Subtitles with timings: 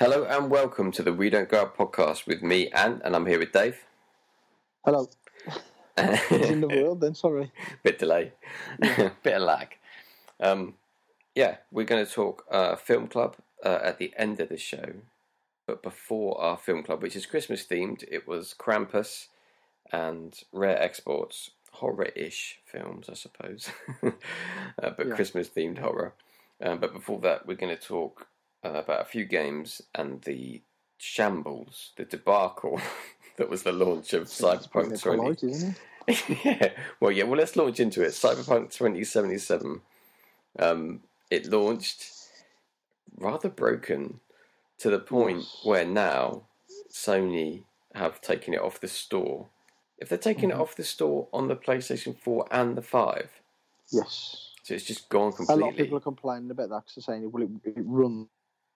[0.00, 3.26] Hello and welcome to the We Don't Go Out podcast with me, Ant, and I'm
[3.26, 3.84] here with Dave.
[4.82, 5.10] Hello.
[6.30, 7.52] In the world then, sorry.
[7.82, 8.32] Bit delay,
[8.80, 9.76] bit of lag.
[10.40, 10.76] Um,
[11.34, 14.94] yeah, we're going to talk uh, film club uh, at the end of the show,
[15.66, 19.26] but before our film club, which is Christmas themed, it was Krampus
[19.92, 23.68] and Rare Exports, horror-ish films, I suppose,
[24.02, 24.10] uh,
[24.78, 25.14] but Yeah.
[25.14, 26.14] Christmas themed horror.
[26.62, 28.26] Um, but before that, we're going to talk
[28.64, 30.62] uh, about a few games and the
[30.98, 32.80] shambles, the debacle
[33.36, 35.18] that was the launch of It's Cyberpunk 20.
[35.18, 35.76] polite, isn't
[36.06, 36.44] it?
[36.44, 36.72] yeah.
[37.00, 37.24] Well, yeah.
[37.24, 38.08] Well, let's launch into it.
[38.10, 39.80] Cyberpunk 2077.
[40.58, 41.00] Um,
[41.30, 42.10] it launched
[43.18, 44.20] rather broken
[44.78, 46.42] to the point where now
[46.90, 47.64] Sony
[47.94, 49.46] have taken it off the store.
[49.98, 50.54] If they're taking Mhm.
[50.54, 53.30] it off the store on the PlayStation 4 and the 5,
[53.92, 54.52] Yes.
[54.62, 55.62] so it's just gone completely.
[55.62, 58.28] A lot of people are complaining about that because they're saying well, it, it runs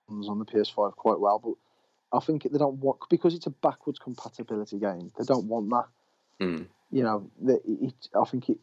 [0.08, 3.98] on the PS5 quite well, but I think they don't want because it's a backwards
[3.98, 5.10] compatibility game.
[5.18, 6.44] They don't want that.
[6.44, 6.66] Mm.
[6.90, 8.58] You know, the, it, I think it.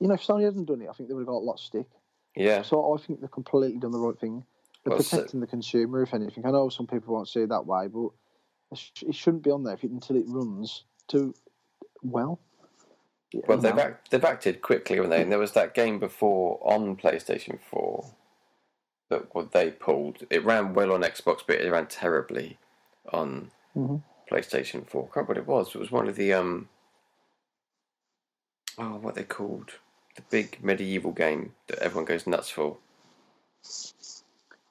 [0.00, 1.54] You know, if Sony hadn't done it, I think they would have got a lot
[1.54, 1.86] of stick.
[2.34, 2.62] Yeah.
[2.62, 4.44] So I think they've completely done the right thing.
[4.84, 6.46] They're Well, so- protecting the consumer, if anything.
[6.46, 8.10] I know some people won't see it that way, but
[8.72, 11.34] it, shouldn't be on there if it, until it runs to
[12.02, 12.40] well.
[13.46, 15.22] Well, they've, act, they've acted quickly, haven't they?
[15.22, 18.10] And there was that game before on PlayStation 4
[19.10, 20.24] that what they pulled.
[20.30, 22.58] It ran well on Xbox, but it ran terribly
[23.12, 24.02] on Mhm.
[24.30, 25.04] PlayStation 4.
[25.04, 25.74] I can't remember what it was.
[25.76, 26.68] It was one of the, um,
[28.78, 29.72] oh, what they called?
[30.16, 32.78] The big medieval game that everyone goes nuts for.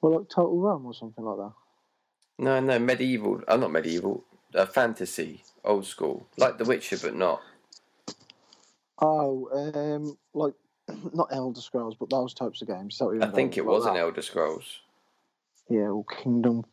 [0.02, 1.52] Well, like Total Realm or something like that.
[2.38, 3.42] No, no, medieval.
[3.48, 4.24] Uh, not medieval.
[4.54, 7.42] Uh, fantasy, old school, like The Witcher, but not.
[9.00, 10.54] Oh, um, like
[11.14, 12.94] not Elder Scrolls, but those types of games.
[12.94, 14.02] Is that what you're I think it was Like an that?
[14.02, 14.80] Elder Scrolls.
[15.68, 16.64] Yeah, or Kingdom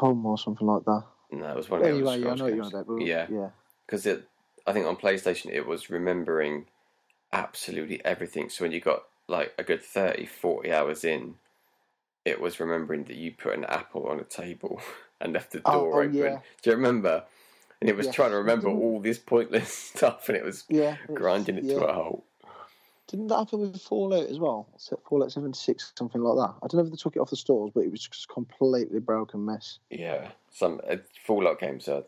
[0.00, 1.04] Come or something like that.
[1.32, 2.74] No, it was one of the Anyway, Elder yeah, I Scrolls know games.
[2.74, 3.00] about.
[3.00, 3.26] Yeah.
[3.30, 3.48] yeah,
[3.86, 4.28] because it
[4.66, 6.66] I think on PlayStation it was remembering
[7.32, 8.48] absolutely everything.
[8.50, 11.34] So when you got like a good 30, 40 hours in,
[12.24, 14.80] it was remembering that you put an apple on a table
[15.20, 16.14] and left the Oh, door oh, open.
[16.14, 16.38] yeah.
[16.62, 17.24] Do you remember?
[17.80, 18.14] And it was Yes.
[18.14, 20.96] trying to remember all this pointless stuff and it was yeah.
[21.08, 21.74] it- grinding it yeah.
[21.78, 22.24] to a halt.
[23.08, 24.68] Didn't that happen with Fallout as well?
[25.08, 26.54] Fallout 76, something like that.
[26.62, 28.32] I don't know if they took it off the stores, but it was just a
[28.32, 29.78] completely broken mess.
[29.90, 30.96] Yeah, some uh,
[31.26, 32.04] Fallout games are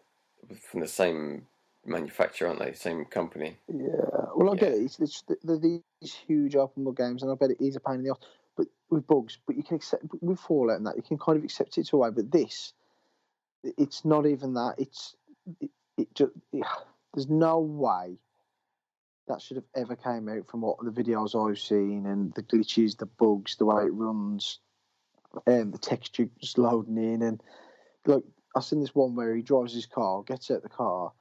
[0.71, 1.47] from the same
[1.85, 2.73] manufacturer, aren't they?
[2.73, 3.59] Same company.
[3.69, 4.61] Yeah, well, I Yeah.
[4.61, 4.83] get it.
[4.83, 7.97] It's, it's they're these huge open world games, and I bet it is a pain
[7.97, 8.19] in the ass.
[8.57, 11.45] But with bugs, but you can accept with Fallout and that you can kind of
[11.45, 12.11] accept it away.
[12.11, 12.73] But this,
[13.65, 14.77] it's not even that.
[14.79, 15.17] It's
[15.61, 16.33] it, it just
[17.13, 18.17] there's no way
[19.29, 22.97] that should have ever came out from what the videos I've seen and the glitches,
[22.97, 24.59] the bugs, the way it runs,
[25.47, 27.43] and the texture just loading in and
[28.07, 28.23] like
[28.57, 31.13] I've seen this one where he drives his car, gets out the car,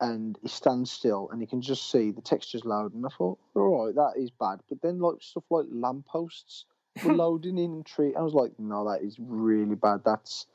[0.00, 3.04] and he stands still, and you can just see the textures loading.
[3.04, 4.60] I thought, all right, that is bad.
[4.68, 6.66] But then like stuff like lampposts
[7.02, 8.14] were loading in and tree.
[8.14, 10.02] I was like, no, that is really bad.
[10.04, 10.46] That's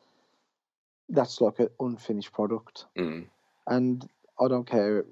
[1.09, 3.25] that's like an unfinished product, Mm.
[3.67, 4.07] and
[4.39, 5.05] I don't care.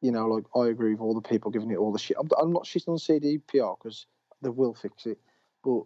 [0.00, 2.16] You know, like I agree with all the people giving it all the shit.
[2.20, 4.06] I'm, I'm not shitting on CDPR because
[4.42, 5.18] they will fix it,
[5.64, 5.82] but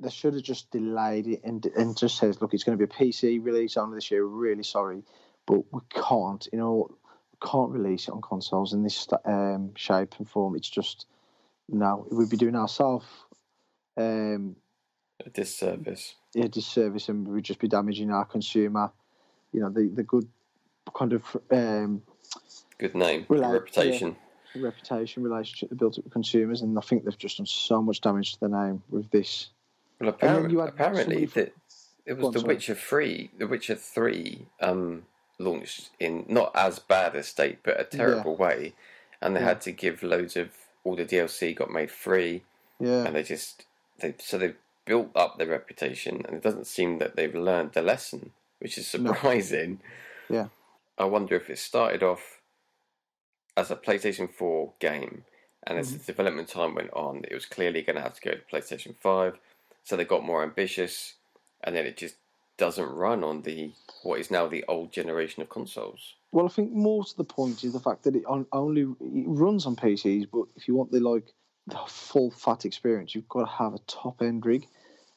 [0.00, 2.90] they should have just delayed it and and just says, look, it's going to be
[2.90, 4.24] a PC release only this year.
[4.24, 5.02] Really sorry,
[5.46, 6.48] but we can't.
[6.52, 10.56] You know, we can't release it on consoles in this um, shape and form.
[10.56, 11.06] It's just
[11.68, 12.06] no.
[12.10, 13.04] We'd be doing ourselves
[13.98, 14.56] um,
[15.24, 16.14] A disservice.
[16.34, 18.90] a disservice, and we'd just be damaging our consumer.
[19.52, 20.28] You know, the the good
[20.96, 22.02] kind of um,
[22.80, 24.16] Good name, Well, good I- reputation.
[24.56, 28.00] reputation relationship they built up with consumers, and I think they've just done so much
[28.00, 29.50] damage to the name with this.
[30.00, 31.52] Well, apparently, apparently that
[32.06, 32.40] it was The.
[32.46, 33.30] Witcher Three.
[33.36, 35.04] The Witcher Three um,
[35.38, 38.72] launched in not as bad a state, but a terrible way,
[39.20, 39.46] and they Yeah.
[39.48, 40.50] had to give loads of
[40.82, 42.42] all the DLC got made free,
[42.78, 43.66] Yeah, and they just
[43.98, 44.54] they so they
[44.86, 48.92] built up their reputation, and it doesn't seem that they've learned the lesson, which is
[48.94, 49.12] No.
[49.12, 49.80] surprising.
[50.30, 50.48] Yeah.
[50.98, 52.39] I wonder if it started off
[53.60, 55.24] as a PlayStation Four game,
[55.66, 55.98] and as Mm-hmm.
[55.98, 58.94] the development time went on, it was clearly going to have to go to PlayStation
[58.96, 59.38] Five.
[59.84, 61.14] So they got more ambitious,
[61.62, 62.16] and then it just
[62.56, 63.72] doesn't run on the
[64.02, 66.14] what is now the old generation of consoles.
[66.32, 69.26] Well, I think more to the point is the fact that it on, only it
[69.26, 71.32] runs on PCs, but if you want the like
[71.66, 74.66] the full fat experience, you've got to have a top end rig.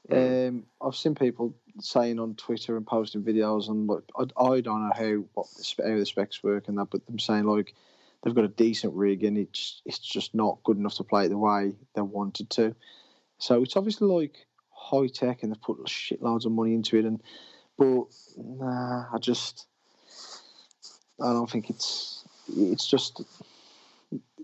[0.10, 0.48] Mm.
[0.50, 4.88] Um, I've seen people saying on Twitter and posting videos, and like I, I don't
[4.88, 7.74] know how what the, how the specs work and that, but them saying like
[8.24, 11.30] they've got a decent rig and it's it's just not good enough to play it
[11.30, 12.76] the way they wanted to.
[13.38, 17.22] So it's obviously like high tech, and they've put shitloads of money into it, and
[17.78, 18.06] But
[18.38, 19.68] nah, I just
[21.22, 22.26] I don't think it's
[22.56, 23.22] it's just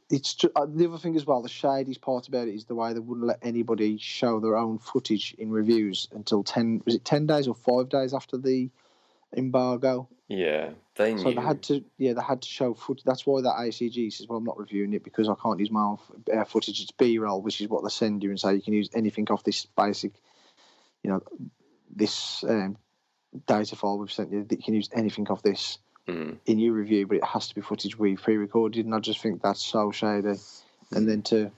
[0.10, 1.42] it's just, uh, the other thing as well.
[1.42, 4.80] The shadiest part about it is the way they wouldn't let anybody show their own
[4.80, 8.70] footage in reviews until ten was it ten days or five days after the
[9.36, 10.08] embargo.
[10.28, 11.24] Yeah, they knew.
[11.24, 13.04] So they had to, yeah, they had to show footage.
[13.04, 15.82] That's why that ACG says, "Well, I'm not reviewing it because I can't use my
[15.82, 15.98] own
[16.32, 16.82] uh, footage.
[16.82, 19.44] It's B-roll, which is what they send you and say you can use anything off
[19.44, 20.14] this basic,
[21.04, 21.24] you know,
[21.96, 22.78] this um,
[23.48, 24.44] data file we've sent you.
[24.44, 25.80] That you can use anything off this
[26.10, 26.38] Mm.
[26.48, 29.44] in your review, but it has to be footage we pre-recorded, and I just think
[29.44, 30.40] that's so shady.
[30.92, 31.52] And then to,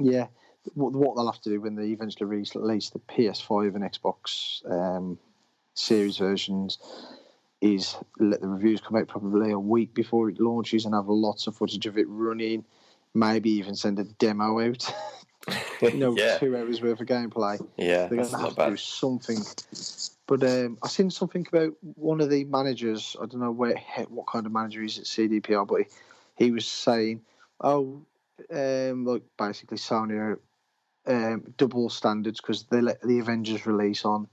[0.00, 0.28] yeah,
[0.74, 5.18] what, what they'll have to do when they eventually release the PS5 and Xbox um,
[5.74, 6.78] Series versions
[7.60, 11.46] is let the reviews come out probably a week before it launches and have lots
[11.46, 12.64] of footage of it running.
[13.14, 14.92] Maybe even send a demo out.
[15.82, 17.58] you know, yeah, two hours worth of gameplay.
[17.76, 19.38] yeah, They're going to have to do something.
[20.26, 23.16] But um, I seen something about one of the managers.
[23.20, 23.76] I don't know where
[24.08, 27.22] what kind of manager he's at CDPR, but he, he was saying,
[27.60, 28.02] "Oh,
[28.50, 30.40] um, like basically Sony are
[31.06, 34.28] um, double standards because they let the Avengers release on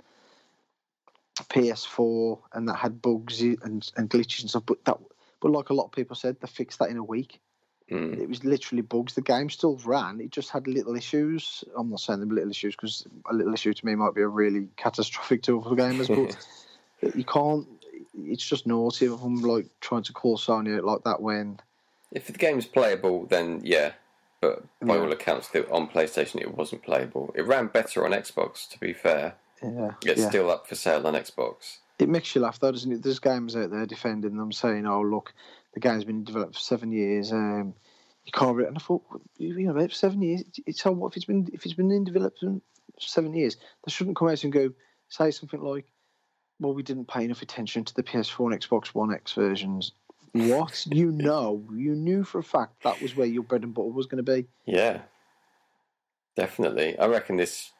[1.44, 4.64] PS4 and that had bugs and, and glitches and stuff.
[4.66, 4.98] But that,
[5.42, 7.40] but like a lot of people said, they fixed that in a week.
[7.92, 8.20] Mm.
[8.20, 9.16] It was literally bugs.
[9.16, 10.20] The game still ran.
[10.20, 11.64] It just had little issues.
[11.76, 14.22] I'm not saying they were little issues because a little issue to me might be
[14.22, 16.08] a really catastrophic tool for gamers,
[17.02, 17.68] but you can't.
[18.22, 21.60] It's just naughty of them like trying to call Sony out like that when
[22.12, 23.94] If the game's playable, then yeah.
[24.42, 25.02] But by Yeah.
[25.02, 27.34] all accounts, on PlayStation, it wasn't playable.
[27.36, 29.36] It ran better on Xbox, to be fair.
[29.64, 30.30] Yeah, It's yeah.
[30.30, 31.78] still up for sale on Xbox.
[32.00, 33.04] It makes you laugh though, doesn't it?
[33.04, 35.34] There's gamers out there defending them, saying, "Oh, look,
[35.74, 37.32] the game's been developed for seven years.
[37.34, 37.74] Um,
[38.24, 38.68] you can't." Re-.
[38.68, 39.04] And I thought,
[39.38, 40.44] you know, seven years.
[40.66, 42.64] It's so what if it's been if it's been in development
[42.94, 43.58] for seven years?
[43.86, 44.72] They shouldn't come out and go
[45.10, 45.86] say something like,
[46.62, 49.92] "Well, we didn't pay enough attention to the PS4 and Xbox One X versions."
[50.32, 53.90] What you know, you knew for a fact that was where your bread and butter
[53.90, 54.48] was going to be.
[54.66, 55.02] Yeah,
[56.38, 56.98] definitely.
[56.98, 57.72] I reckon this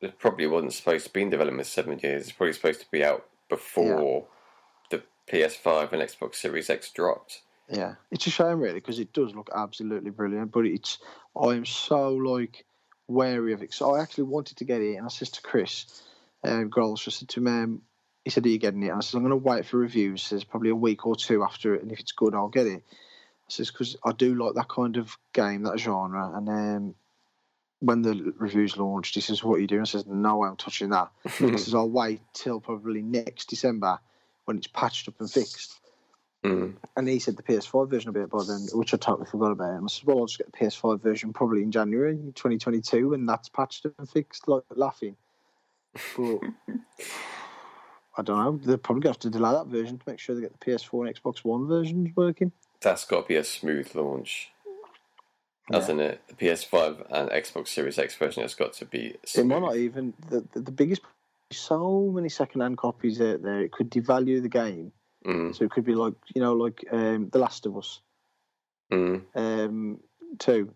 [0.00, 2.22] it probably wasn't supposed to be in development seven years.
[2.22, 4.26] It's probably supposed to be out before
[4.90, 7.42] the PS5 and Xbox Series X dropped.
[7.68, 10.50] Yeah, it's a shame really because it does look absolutely brilliant.
[10.50, 10.98] But it's
[11.40, 12.64] I am so like
[13.06, 13.72] wary of it.
[13.72, 16.02] So I actually wanted to get it, and I said to Chris,
[16.42, 17.82] um, Grols, I said to him, um,
[18.24, 20.30] he said, "Are you getting it?" And I said, "I'm going to wait for reviews.
[20.30, 22.82] There's probably a week or two after it, and if it's good, I'll get it."
[22.88, 26.94] I says because I do like that kind of game, that genre, and um,
[27.80, 30.90] when the reviews launched, he says, "What are you doing?" I says, "No, I'm touching
[30.90, 33.98] that." He says, "I'll wait till probably next December
[34.44, 35.80] when it's patched up and fixed."
[36.44, 36.76] Mm.
[36.96, 39.52] And he said the PS5 version will be out by then, which I totally forgot
[39.52, 39.74] about.
[39.74, 43.28] And I said, well, I'll just get the PS5 version probably in January 2022, and
[43.28, 45.16] that's patched up and fixed, like laughing.
[46.16, 46.40] But
[48.16, 48.60] I don't know.
[48.62, 50.64] They're probably going to have to delay that version to make sure they get the
[50.66, 52.52] PS4 and Xbox One versions working.
[52.80, 54.50] That's got to be a smooth launch,
[55.70, 56.20] hasn't it?
[56.28, 60.14] The PS5 and Xbox Series X version has got to be It might not even.
[60.28, 61.02] The, the, the biggest.
[61.52, 63.60] So many second-hand copies out there.
[63.60, 64.92] It could devalue the game.
[65.26, 65.54] Mm.
[65.54, 68.00] So it could be like you know, like um, The Last of Us
[68.92, 69.22] Mm.
[69.34, 70.00] um,
[70.38, 70.72] two.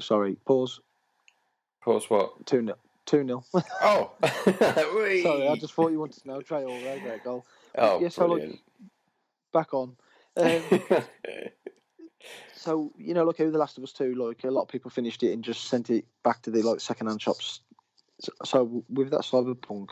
[0.00, 0.80] Sorry, pause.
[1.82, 2.46] Pause what?
[2.46, 2.76] Two nil.
[3.06, 3.44] Two nil.
[3.82, 4.10] Oh!
[4.58, 6.40] Sorry, I just thought you wanted to know.
[6.42, 7.46] Trey Albright, great goal.
[7.78, 8.58] Oh, Yeah, so, like.
[9.52, 9.96] Back on.
[10.36, 10.60] Um,
[12.66, 14.90] so you know, like how The Last of Us Two, like a lot of people
[14.90, 17.60] finished it and just sent it back to the like second-hand shops.
[18.20, 19.90] So, so with that Cyberpunk,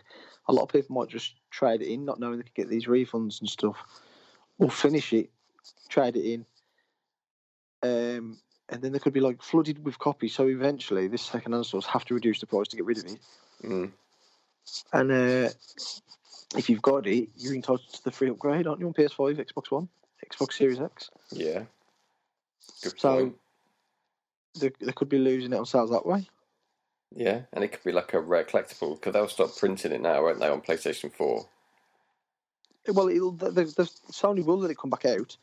[0.49, 2.87] a lot of people might just trade it in, not knowing they could get these
[2.87, 3.77] refunds and stuff,
[4.59, 5.31] or finish it,
[5.89, 6.47] trade it in,
[7.85, 8.39] um,
[8.69, 10.35] and then they could be like flooded with copies.
[10.35, 13.19] So eventually, this second-hand stores have to reduce the price to get rid of it.
[13.63, 13.93] mm.
[14.93, 15.51] And uh,
[16.57, 19.71] if you've got it, you're entitled to the free upgrade, aren't you, on PS5, Xbox
[19.71, 19.89] One,
[20.29, 21.11] Xbox Series X?
[21.31, 21.65] Yeah.
[22.83, 23.37] Good So point.
[24.59, 26.29] they, they could be losing it on sales that way.
[27.15, 30.23] Yeah, and it could be like a rare collectible because they'll stop printing it now,
[30.23, 31.47] won't they, on PlayStation 4?
[32.89, 35.37] Well, it'll, the, the, the Sony will let it come back out.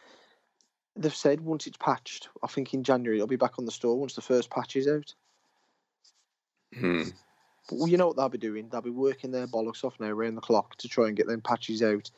[0.95, 3.97] They've said once it's patched, I think in January it'll be back on the store
[3.97, 5.13] once the first patch is out.
[6.77, 7.03] Hmm.
[7.69, 8.67] But well, you know what they'll be doing?
[8.69, 11.41] They'll be working their bollocks off now around the clock to try and get them
[11.41, 12.11] patches out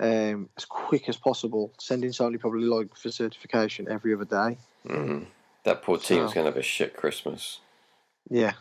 [0.00, 1.72] um, as quick as possible.
[1.78, 4.58] Sending Sony probably like for certification every other day.
[4.86, 5.26] Mm.
[5.64, 7.60] That poor team's So- going to have a shit Christmas.
[8.30, 8.52] Yeah,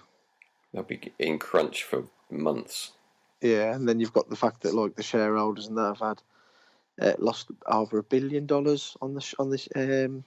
[0.74, 2.92] They'll be in crunch for months.
[3.42, 6.22] Yeah, and then you've got the fact that like the shareholders and that have had
[7.02, 10.24] uh, lost over a billion dollars on the sh- on this um,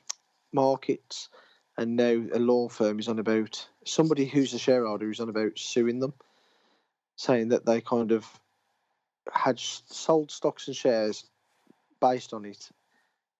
[0.52, 1.28] markets,
[1.76, 5.58] and now a law firm is on about somebody who's a shareholder who's on about
[5.58, 6.14] suing them,
[7.16, 8.26] saying that they kind of
[9.32, 11.24] had sold stocks and shares
[12.00, 12.68] based on it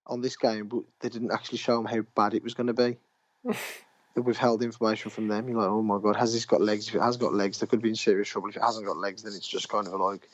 [0.07, 2.75] on this game, but they didn't actually show them how bad it was going to
[2.75, 2.97] be.
[4.14, 5.49] they withheld information from them.
[5.49, 6.88] You're like, oh my god, has this got legs?
[6.88, 8.49] If it has got legs, they could be in serious trouble.
[8.49, 10.28] If it hasn't got legs, then it's just kind of like.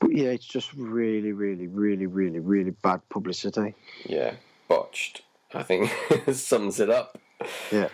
[0.00, 3.74] But yeah, it's just really, really, really, really, really bad publicity.
[4.04, 4.34] Yeah,
[4.68, 5.22] botched.
[5.52, 5.90] I think
[6.32, 7.18] sums it up.
[7.70, 7.88] Yeah.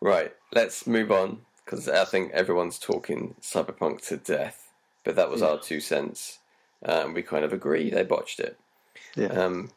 [0.00, 4.61] Right, let's move on because I think everyone's talking Cyberpunk to death.
[5.04, 5.48] But that was Yeah.
[5.48, 6.38] our two cents,
[6.86, 8.58] uh, and we kind of agree they botched it.
[9.16, 9.26] Yeah.
[9.28, 9.70] Um,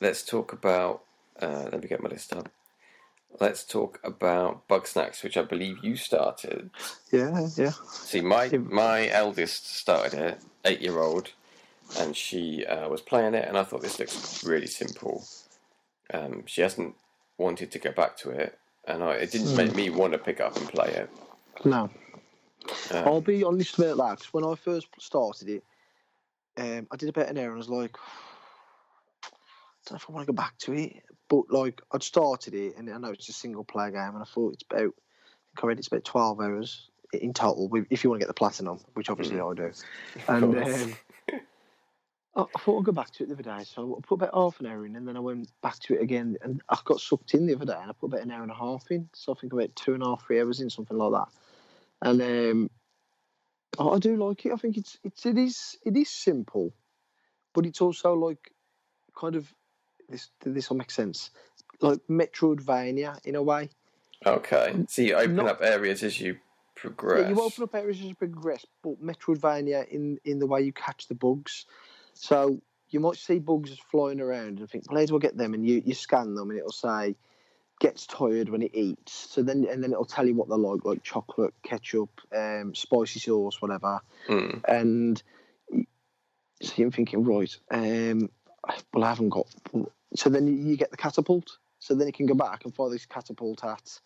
[0.00, 1.02] let's talk about.
[1.40, 2.48] Uh, let me get my list up.
[3.40, 6.70] Let's talk about Bugsnax, which I believe you started.
[7.12, 7.72] yeah, yeah.
[7.90, 11.30] See, my my eldest started it, eight year old,
[11.98, 15.24] and she uh, was playing it, and I thought this looks really simple.
[16.12, 16.94] Um, she hasn't
[17.36, 20.40] wanted to go back to it, and I, it didn't make me want to pick
[20.40, 21.10] up and play it.
[21.64, 21.90] No.
[22.90, 24.26] Um, I'll be honest with about that.
[24.32, 25.64] when I first started it,
[26.56, 27.96] um, I did a bit of error and I was like,
[29.24, 29.28] I
[29.86, 31.02] don't know if I want to go back to it.
[31.28, 34.24] But like, I'd started it and I know it's a single player game, and I
[34.24, 38.10] thought it's about, I think I read it's about 12 hours in total if you
[38.10, 39.72] want to get the platinum, which obviously I do.
[40.28, 40.96] And um,
[42.36, 44.60] I thought I'd go back to it the other day, so I put about half
[44.60, 47.34] an hour in, and then I went back to it again, and I got sucked
[47.34, 49.32] in the other day, and I put about an hour and a half in, so
[49.32, 51.28] I think about two and a half, three hours in, something like that.
[52.02, 52.70] And um,
[53.78, 54.52] I, I do like it.
[54.52, 56.72] I think it's it's it is it is simple,
[57.54, 58.52] but it's also like
[59.18, 59.52] kind of
[60.08, 61.30] this this will make sense,
[61.80, 63.70] like Metroidvania in a way.
[64.24, 66.38] okay, so you open not- up areas as you
[66.74, 67.22] progress.
[67.22, 70.72] Yeah, you open up areas as you progress, but Metroidvania in in the way you
[70.72, 71.66] catch the bugs.
[72.14, 75.54] So you might see bugs flying around and think, well, how do I get them?
[75.54, 77.16] And you, you scan them and it'll say
[77.80, 79.12] gets tired when it eats.
[79.12, 83.20] So then and then it'll tell you what they're like, like chocolate, ketchup, um, spicy
[83.20, 84.00] sauce, whatever.
[84.28, 84.62] Mm.
[84.66, 85.22] And
[86.60, 88.30] so you're thinking, right, um,
[88.92, 89.46] well, I haven't got.
[90.16, 91.58] So then you- get the catapult.
[91.78, 94.00] So then you can go back and fire this catapult at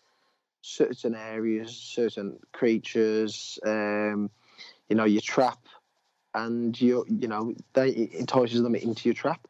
[0.61, 3.57] certain areas, certain creatures.
[3.65, 4.29] Um,
[4.89, 5.59] you know, your trap,
[6.35, 9.47] and you you know they it entices them into your trap.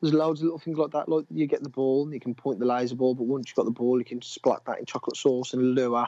[0.00, 1.08] There's loads of little things like that.
[1.08, 3.56] Like you get the ball, and you can point the laser ball, but once you've
[3.56, 6.06] got the ball, you can splat that in chocolate sauce and lure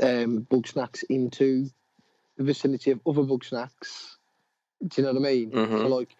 [0.00, 1.68] um, bug snacks into
[2.36, 4.16] the vicinity of other bug snacks.
[4.86, 5.50] Do you know what I mean?
[5.52, 5.78] Mhm.
[5.82, 6.16] So like,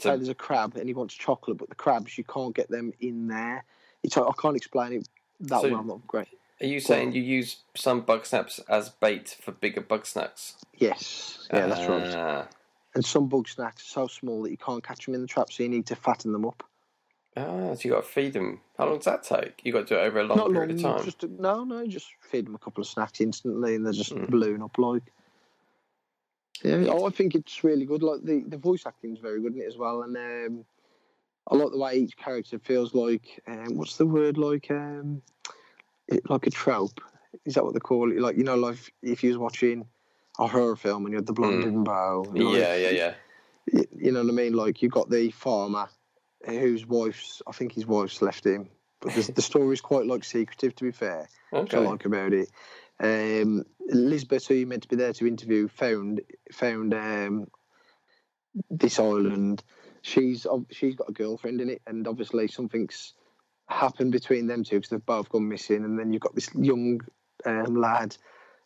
[0.00, 2.92] say there's a crab and he wants chocolate, but the crabs you can't get them
[3.00, 3.64] in there.
[4.02, 5.08] It's I can't explain it
[5.40, 5.80] that So- well.
[5.80, 6.28] I'm not great.
[6.58, 10.56] Are you saying you use some bug snaps as bait for bigger bug snacks?
[10.78, 12.48] Yes, yeah, that's right.
[12.96, 15.52] And some bug snacks are so small that you can't catch them in the trap,
[15.52, 16.62] so you need to fatten them up.
[17.36, 18.62] Ah, so you got to feed them.
[18.78, 19.60] How long does that take?
[19.62, 21.04] You got to do it over a long Not period long, of time.
[21.04, 24.30] just no, no, just feed them a couple of snacks instantly, and they're just Mm.
[24.30, 25.02] balloon up like.
[26.64, 28.02] Yeah, oh, I think it's really good.
[28.02, 30.64] Like the, the voice acting is very good in it as well, and um,
[31.50, 33.42] I like the way each character feels like.
[33.46, 34.70] Um, what's the word like?
[34.70, 35.20] Um,
[36.08, 37.02] it, like a trope.
[37.44, 38.18] Is that what they call it?
[38.18, 39.86] Like you know, like if you was watching
[40.38, 41.68] a horror film and you had the blonde Mm.
[41.68, 42.32] and bow.
[42.34, 43.14] you know, Yeah, yeah, yeah.
[43.96, 44.52] you know what I mean?
[44.52, 45.88] Like you got the farmer
[46.44, 48.68] whose wife's, I think his wife's left him,
[49.00, 50.74] but the, the story's quite like secretive.
[50.76, 51.86] To be fair, which I Okay.
[51.88, 52.48] like about it.
[52.98, 56.20] Um, Lizbert, who you meant to be there to interview, found
[56.52, 57.48] found um,
[58.70, 59.62] this island.
[60.02, 63.14] She's she's got a girlfriend in it, and obviously something's
[63.68, 65.84] happened between them two because they've both gone missing.
[65.84, 67.00] And then you've got this young
[67.44, 68.16] um, lad.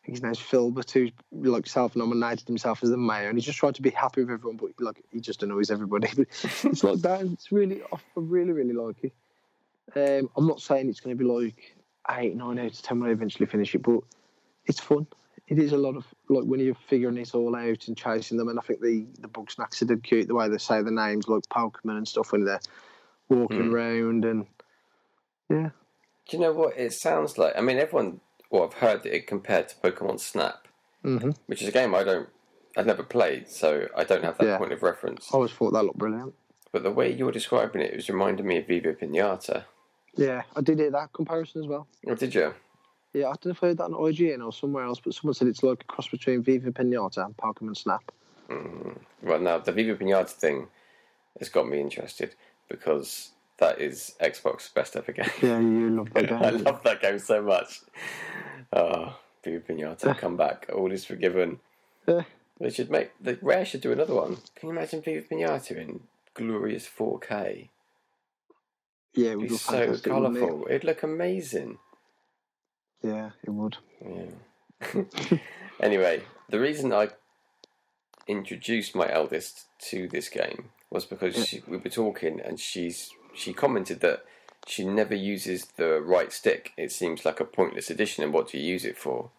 [0.03, 3.59] I think his name's Philbert, who's like self-nominated himself as the mayor, and he's just
[3.59, 6.09] trying to be happy with everyone, but like he just annoys everybody.
[6.17, 6.27] But
[6.65, 7.21] it's like that.
[7.23, 9.13] It's really, I really, really like it.
[9.95, 11.77] Um, I'm not saying it's going to be like
[12.13, 14.01] eight, nine out of ten when I eventually finish it, but
[14.65, 15.07] it's fun.
[15.49, 18.49] It is a lot of like when you're figuring it all out and chasing them,
[18.49, 20.91] and I think the the bug snacks are dead cute the way they say the
[20.93, 22.61] names like Pokemon and stuff when they're
[23.29, 23.73] walking Mm.
[23.73, 24.47] around and
[25.51, 25.71] yeah,
[26.29, 27.55] Do you know what it sounds like?
[27.57, 30.67] I mean, everyone, well, I've heard it compared to Pokemon Snap,
[31.05, 31.31] mm-hmm.
[31.47, 32.29] which is a game I don't,
[32.77, 34.59] I've never played, so I don't have that Yeah.
[34.59, 35.29] point of reference.
[35.33, 36.35] I always thought that looked brilliant.
[36.73, 39.65] But the way you were describing it, it was reminding me of Viva Pinata.
[40.17, 41.87] Yeah, I did hear that comparison as well.
[42.07, 42.55] Or did you?
[43.13, 45.35] Yeah, I don't know if I heard that on IGN or somewhere else, but someone
[45.35, 48.13] said it's like a cross between Viva Pinata and Pokemon Snap.
[48.49, 48.99] Mm.
[49.23, 50.69] Well, now the Viva Pinata thing
[51.39, 52.35] has got me interested
[52.69, 55.31] because that is Xbox best ever game.
[55.41, 56.43] Yeah, you love that game.
[56.43, 57.81] I love that game so much.
[58.73, 60.67] Oh, Viva Pinata, come back.
[60.75, 61.61] All is forgiven.
[62.07, 62.23] Yeah.
[62.63, 64.37] They should make the Rare should do another one.
[64.55, 66.01] Can you imagine Viva Pinata in
[66.35, 67.71] glorious 4K?
[69.15, 70.11] Yeah, it It'd be so wouldn't it?
[70.11, 70.67] colourful.
[70.69, 71.79] It'd look amazing.
[73.03, 73.79] Yeah, it would.
[74.05, 75.03] Yeah.
[75.81, 77.09] anyway, the reason I
[78.27, 83.53] introduced my eldest to this game was because she, we were talking, and she's she
[83.53, 84.25] commented that
[84.67, 86.73] she never uses the right stick.
[86.77, 89.31] It seems like a pointless addition, and what do you use it for?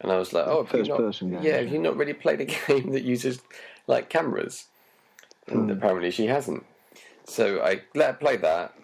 [0.00, 1.56] And I was like, oh, First not, person game, yeah, yeah.
[1.62, 3.40] have you not really played a game that uses
[3.86, 4.66] like cameras?
[5.46, 5.76] And Hmm.
[5.76, 6.64] apparently she hasn't.
[7.24, 8.74] So I let her play that.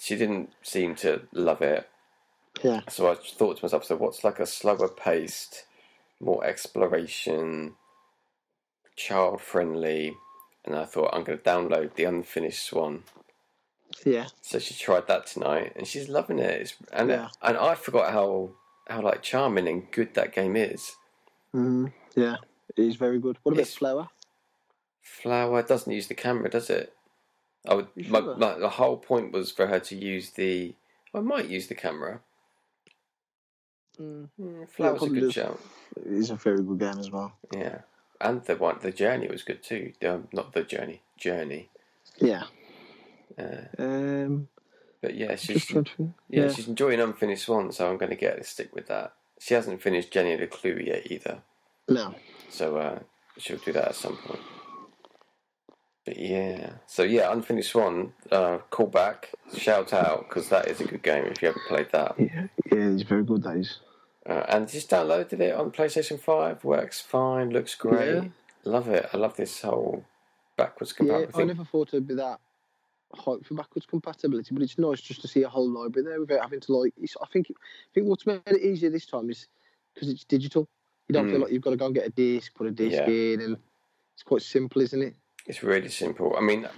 [0.00, 1.88] She didn't seem to love it.
[2.62, 2.80] Yeah.
[2.88, 5.64] So I thought to myself, so what's like a slower paced,
[6.20, 7.74] more exploration,
[8.96, 10.14] child friendly?
[10.64, 13.04] And I thought I'm going to download the Unfinished Swan.
[14.04, 14.26] Yeah.
[14.42, 16.60] So she tried that tonight, and she's loving it.
[16.60, 17.28] It's, and Yeah.
[17.42, 18.50] and I forgot how
[18.88, 20.94] how like charming and good that game is.
[21.54, 22.36] Mm, yeah.
[22.76, 23.38] It is very good.
[23.42, 24.08] What about It's- Flower?
[25.02, 26.92] Flower doesn't use the camera, does it?
[27.68, 27.88] I would.
[27.96, 28.36] My, sure?
[28.36, 30.74] my, the whole point was for her to use the.
[31.14, 32.20] I might use the camera.
[34.00, 34.28] Mm.
[34.38, 35.60] Mm, Flower's a good shout.
[35.96, 37.32] It is a very good game as well.
[37.52, 37.78] Yeah,
[38.20, 39.92] and the one, the journey was good too.
[40.06, 41.70] Um, not the journey, journey.
[42.20, 42.44] Yeah.
[43.38, 44.48] Uh, Um,
[45.02, 45.82] but yeah, she's yeah,
[46.28, 46.48] Yeah.
[46.52, 49.12] she's enjoying Unfinished Swan, so I'm going to get to stick with that.
[49.38, 51.42] She hasn't finished Jenny the Clue yet either,
[51.88, 52.14] No.
[52.48, 52.98] so uh,
[53.38, 54.40] she'll do that at some point.
[56.04, 60.84] But yeah, so yeah, Unfinished Swan, uh, call back, shout out because that is a
[60.84, 62.14] good game if you haven't played that.
[62.18, 62.46] Yeah.
[62.72, 63.42] Yeah, it's very good.
[63.42, 63.80] That is.
[64.24, 66.64] Uh, and just downloaded it on PlayStation Five.
[66.64, 67.50] Works fine.
[67.50, 68.14] Looks great.
[68.14, 68.28] Yeah.
[68.64, 69.08] Love it.
[69.12, 70.04] I love this whole
[70.56, 71.42] backwards Yeah, compatibility.
[71.42, 72.40] I never thought it'd be that
[73.14, 76.42] hype for backwards compatibility, but it's nice just to see a whole library there without
[76.42, 76.92] having to like.
[77.00, 77.54] It's, I think I
[77.94, 79.46] think what's made it easier this time is
[79.94, 80.68] because it's digital.
[81.08, 81.42] You don't feel Mm.
[81.42, 83.08] like you've got to go and get a disc, put a disc Yeah.
[83.08, 83.56] in, and
[84.14, 85.14] it's quite simple, isn't it?
[85.46, 86.34] It's really simple.
[86.36, 86.68] I mean,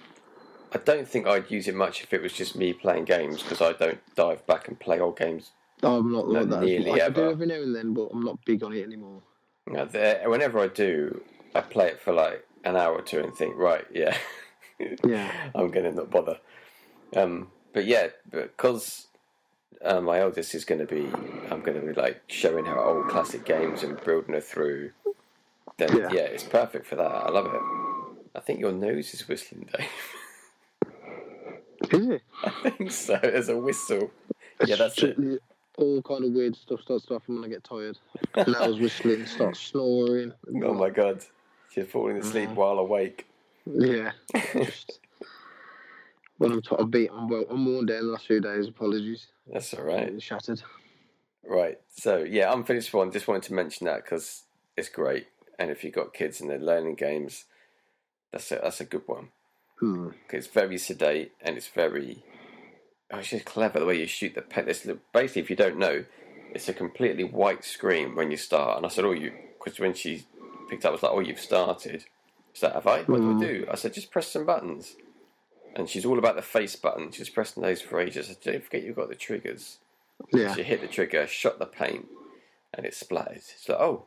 [0.72, 3.62] I don't think I'd use it much if it was just me playing games because
[3.62, 5.52] I don't dive back and play old games.
[5.82, 6.60] Oh, I'm not like that.
[6.60, 9.22] nearly I, I do every now and then, but I'm not big on it anymore.
[9.66, 11.22] There- whenever I do,
[11.54, 14.16] I play it for like an hour or two and think, right, yeah,
[15.06, 15.30] Yeah.
[15.54, 16.38] I'm going to not bother.
[17.16, 19.06] Um, but yeah, because
[19.84, 21.06] uh, my eldest is going to be,
[21.50, 24.92] I'm going to be like showing her old classic games and building her through.
[25.78, 26.08] Then yeah.
[26.12, 26.20] Yeah.
[26.22, 27.10] it's perfect for that.
[27.10, 27.60] I love it.
[28.36, 29.88] I think your nose is whistling, Dave.
[31.92, 32.22] Is it?
[32.44, 33.18] I think so.
[33.22, 34.10] There's a whistle.
[34.64, 35.42] Yeah, It's that's it.
[35.76, 37.96] All kind of weird stuff starts to happen when I get tired.
[38.36, 40.32] Nails whistling, start snoring.
[40.64, 41.22] Oh my god,
[41.70, 42.54] she's falling asleep Mhm.
[42.56, 43.27] while awake.
[43.74, 44.12] Yeah.
[44.52, 45.00] Just
[46.38, 48.68] when I'm, t- I'm beat, I'm, well, I'm worn down the last few days.
[48.68, 49.26] Apologies.
[49.52, 50.08] That's all right.
[50.08, 50.62] It's shattered.
[51.44, 51.78] Right.
[51.90, 53.12] So yeah, I'm finished unfinished one.
[53.12, 54.44] Just wanted to mention that because
[54.76, 55.26] it's great,
[55.58, 57.44] and if you've got kids and they're learning games,
[58.32, 59.28] that's a that's a good one.
[59.80, 60.10] Hmm.
[60.30, 62.24] It's very sedate and it's very.
[63.10, 64.66] Oh, it's just clever the way you shoot the pet.
[64.66, 66.04] This basically, if you don't know,
[66.52, 68.76] it's a completely white screen when you start.
[68.76, 70.26] And I said, "Oh, you," because when she
[70.68, 72.04] picked up, I was like, "Oh, you've started."
[72.58, 73.02] She's like, "Have I?
[73.02, 73.40] What do I hmm.
[73.40, 74.96] do?" I said, "Just press some buttons."
[75.76, 77.12] And she's all about the face button.
[77.12, 78.26] She's pressing those for ages.
[78.26, 79.78] I said, "Don't forget you've got the triggers."
[80.32, 80.52] Yeah.
[80.56, 82.08] She hit the trigger, shot the paint,
[82.74, 83.42] and it splattered.
[83.42, 84.06] She's like, "Oh."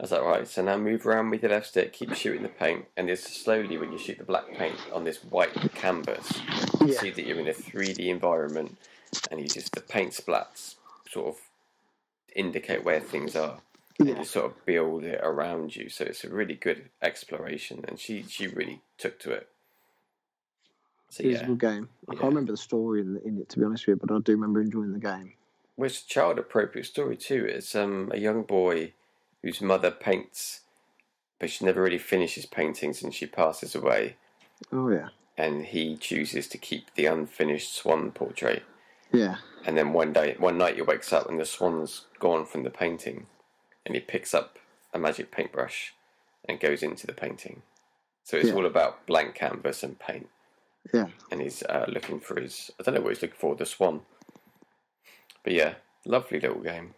[0.00, 2.48] I was like, right, so now move around with the left stick, keep shooting the
[2.48, 6.40] paint, and it's slowly when you shoot the black paint on this white canvas,
[6.80, 7.00] you Yeah.
[7.00, 8.78] see that you're in a 3D environment,
[9.28, 10.76] and you just the paint splats
[11.10, 11.40] sort of
[12.36, 13.60] indicate where things are,
[13.98, 14.18] and Yeah.
[14.18, 15.88] you sort of build it around you.
[15.88, 19.48] So it's a really good exploration, and she she really took to it.
[21.10, 21.88] So It a yeah, good game.
[22.08, 22.20] I Yeah.
[22.20, 24.32] can't remember the story in, in it, to be honest with you, but I do
[24.32, 25.34] remember enjoying the game.
[25.76, 27.44] well, it's a child appropriate story too.
[27.46, 28.92] It's um a young boy
[29.42, 30.60] whose mother paints,
[31.38, 34.16] but she never really finishes paintings, and she passes away.
[34.72, 35.10] Oh, yeah.
[35.36, 38.64] and he chooses to keep the unfinished swan portrait.
[39.12, 39.36] Yeah.
[39.64, 42.70] And then one day, one night, he wakes up and the swan's gone from the
[42.70, 43.28] painting,
[43.88, 44.58] and he picks up
[44.94, 45.94] a magic paintbrush
[46.48, 47.62] and goes into the painting.
[48.22, 48.54] So it's Yeah.
[48.54, 50.28] all about blank canvas and paint,
[50.94, 51.08] Yeah.
[51.32, 52.70] and he's uh, looking for his.
[52.78, 54.02] I don't know what he's looking for, the swan.
[55.42, 55.74] But yeah,
[56.04, 56.94] lovely little game.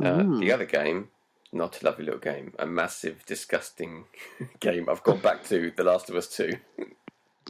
[0.00, 0.40] Uh, Mm.
[0.40, 1.10] The other game,
[1.52, 4.06] not a lovely little game, a massive, disgusting
[4.60, 4.88] game.
[4.88, 6.52] I've gone back to The Last of Us Two.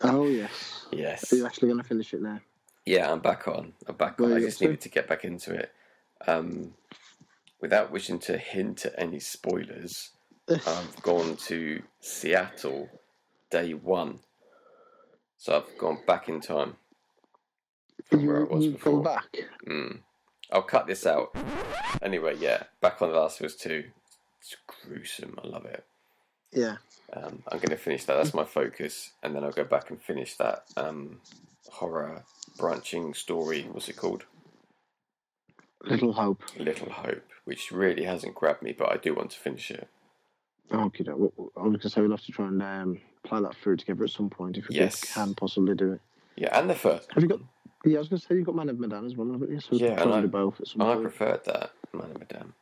[0.02, 0.86] Oh, yes.
[0.90, 1.32] Yes.
[1.32, 2.40] Are you actually going to finish it now?
[2.84, 3.72] Yeah, I'm back on.
[3.86, 4.32] I'm back on.
[4.34, 4.64] I just up to?
[4.66, 5.72] needed to get back into it.
[6.26, 6.74] Um,
[7.64, 10.10] without wishing to hint at any spoilers,
[10.50, 12.90] I've gone to Seattle
[13.50, 14.18] day one.
[15.38, 16.76] So I've gone back in time
[18.04, 19.02] from where I you, was before.
[19.02, 19.34] back.
[19.66, 20.00] Mm.
[20.52, 21.34] I'll cut this out.
[22.02, 23.84] Anyway, yeah, back on The Last of Us 2.
[24.42, 25.38] It's gruesome.
[25.42, 25.84] I love it.
[26.52, 26.76] Yeah.
[27.14, 28.16] Um, I'm going to finish that.
[28.18, 31.22] That's my focus, and then I'll go back and finish that um,
[31.70, 32.24] horror
[32.58, 33.66] branching story.
[33.72, 34.24] What's it called?
[35.86, 36.42] Little Hope.
[36.58, 39.88] Little Hope, which really hasn't grabbed me, but I do want to finish it.
[40.72, 43.76] Okay, I was going to say we'll have to try and um, play that through
[43.76, 45.12] together at some point if we Yes.
[45.12, 46.00] can possibly do it.
[46.36, 47.12] Yeah, and the first.
[47.12, 47.40] Have you got?
[47.84, 49.60] Yeah, I was going to say you've got Man of Medan as well, haven't you?
[49.60, 51.02] So Yeah, and I- both at some I point.
[51.02, 52.52] preferred that, Man of Medan.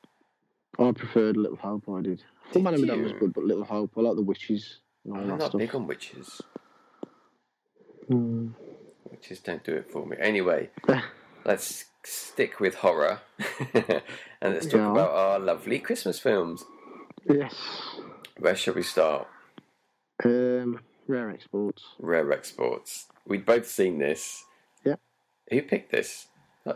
[0.79, 1.85] I preferred Little Hope.
[1.89, 2.23] I did.
[2.49, 3.93] I thought Man of Medan was good, but Little Hope.
[3.97, 5.59] I like the witches and all I'm that not stuff.
[5.61, 6.41] big on witches.
[8.11, 8.53] Mm.
[9.11, 10.17] Witches don't do it for me.
[10.19, 10.71] Anyway,
[11.45, 13.21] let's stick with horror
[13.75, 14.03] and
[14.55, 14.91] let's talk Yeah.
[14.93, 16.65] about our lovely Christmas films.
[17.29, 17.55] yes.
[18.39, 19.29] Where shall we start?
[20.25, 21.83] Um, rare exports.
[21.99, 23.07] Rare Exports.
[23.27, 24.45] We'd both seen this.
[24.85, 24.97] Yeah.
[25.51, 26.27] Who picked this?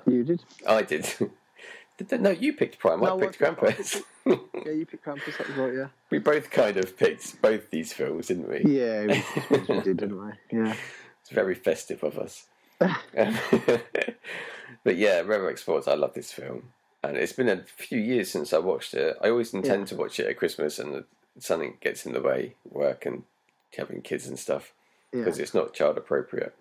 [0.06, 0.42] You did.
[0.66, 1.06] I did.
[2.08, 3.02] did no, you picked Prime.
[3.02, 4.02] I No, I picked picked- I Krampus.
[4.66, 5.38] Yeah, you picked Krampus.
[5.38, 5.74] That was right.
[5.74, 5.86] Yeah.
[6.10, 8.62] we both kind of picked both these films, didn't we?
[8.78, 10.32] Yeah, we, we did, didn't we?
[10.52, 10.74] Yeah.
[11.22, 12.46] It's very festive of us.
[14.84, 16.70] But yeah, Rare Exports, I love this film.
[17.02, 19.16] And it's been a few years since I watched it.
[19.20, 21.02] I always intend to watch it at Christmas and
[21.40, 23.24] something gets in the way, work and
[23.76, 24.72] having kids and stuff,
[25.12, 25.20] Yeah.
[25.24, 26.54] because it's not child appropriate.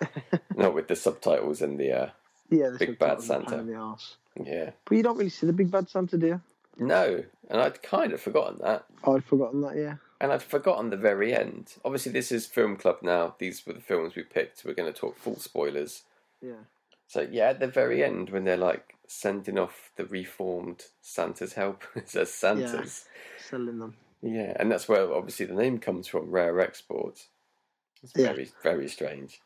[0.56, 2.10] not with the subtitles and the, uh,
[2.50, 2.68] Yeah.
[2.70, 3.96] the Big Bad subtitles are a pain
[4.36, 4.50] Santa.
[4.50, 4.70] yeah.
[4.84, 6.40] But you don't really see the Big Bad Santa, do you?
[6.78, 8.84] No, and I'd kind of forgotten that.
[9.04, 9.76] I'd forgotten that.
[9.76, 9.94] Yeah.
[10.22, 11.74] And I'd forgotten the very end.
[11.84, 13.34] Obviously, this is Film Club now.
[13.40, 14.64] These were the films we picked.
[14.64, 16.04] We're going to talk full spoilers.
[16.40, 16.62] Yeah.
[17.08, 22.14] So yeah, at the very end when they're like sending off the reformed Santa's helpers
[22.16, 23.06] as Santas.
[23.38, 23.96] Selling them.
[24.22, 24.52] Yeah.
[24.60, 27.26] and that's where obviously the name comes from, Rare Exports.
[28.04, 28.28] It's Yeah.
[28.28, 29.40] very very strange.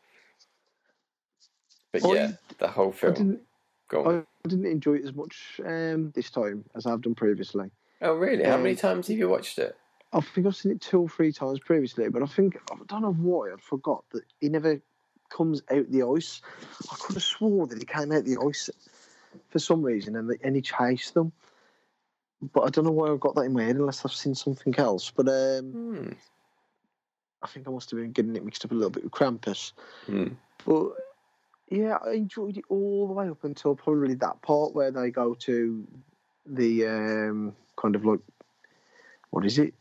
[1.91, 3.13] But I- yeah, the whole I film.
[3.15, 3.41] didn't.
[3.89, 4.27] Go on.
[4.45, 7.71] I didn't enjoy it as much um, this time as I've done previously.
[8.03, 8.43] oh really?
[8.43, 9.75] How um, many times have you watched it?
[10.17, 13.03] I think I've seen it two or three times previously, but I think I don't
[13.03, 14.81] know why I forgot that he never
[15.29, 16.41] comes out the ice.
[16.91, 18.71] I could have swore that he came out the ice
[19.49, 21.33] for some reason, and, and he chased them.
[22.41, 24.73] But I don't know why I've got that in my head, unless I've seen something
[24.77, 25.11] else.
[25.11, 26.11] But um, Hmm.
[27.43, 29.73] I think I must have been getting it mixed up a little bit with Krampus.
[30.07, 30.29] Hmm.
[30.65, 30.93] But
[31.69, 35.35] yeah, I enjoyed it all the way up until probably that part where they go
[35.35, 35.87] to
[36.47, 38.19] the um, kind of like
[39.29, 39.73] what is it,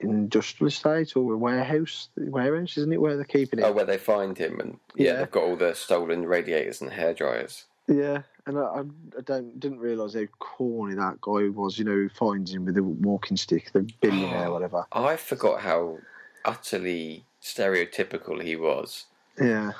[0.00, 2.08] industrial estate or a warehouse?
[2.16, 3.62] Warehouse, isn't it, where they're keeping it?
[3.64, 5.16] Oh, where they find him and yeah, Yeah.
[5.18, 7.64] they've got all the stolen radiators and hair dryers.
[7.86, 8.82] Yeah, and I,
[9.16, 11.78] I, don't didn't realise how corny that guy was.
[11.78, 14.84] You know, who finds him with the walking stick, the billionaire, whatever.
[14.92, 15.98] I forgot how
[16.44, 19.06] utterly stereotypical he was.
[19.40, 19.72] Yeah,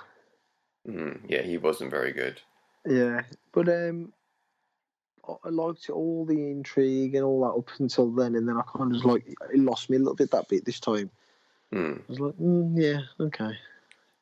[0.89, 2.41] Mm, yeah, he wasn't very good.
[2.87, 4.13] yeah, but um,
[5.45, 8.91] I- liked all the intrigue and all that up until then, and then I kind
[8.95, 11.11] of was like, it lost me a little bit that bit this time.
[11.73, 11.99] Mm.
[11.99, 13.59] I was like, mm, yeah, okay,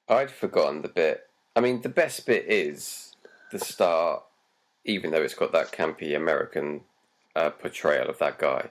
[0.08, 1.28] I'd forgotten the bit.
[1.54, 3.14] I mean, the best bit is
[3.52, 4.22] the start,
[4.84, 6.80] even though it's got that campy American
[7.34, 8.70] uh, portrayal of that guy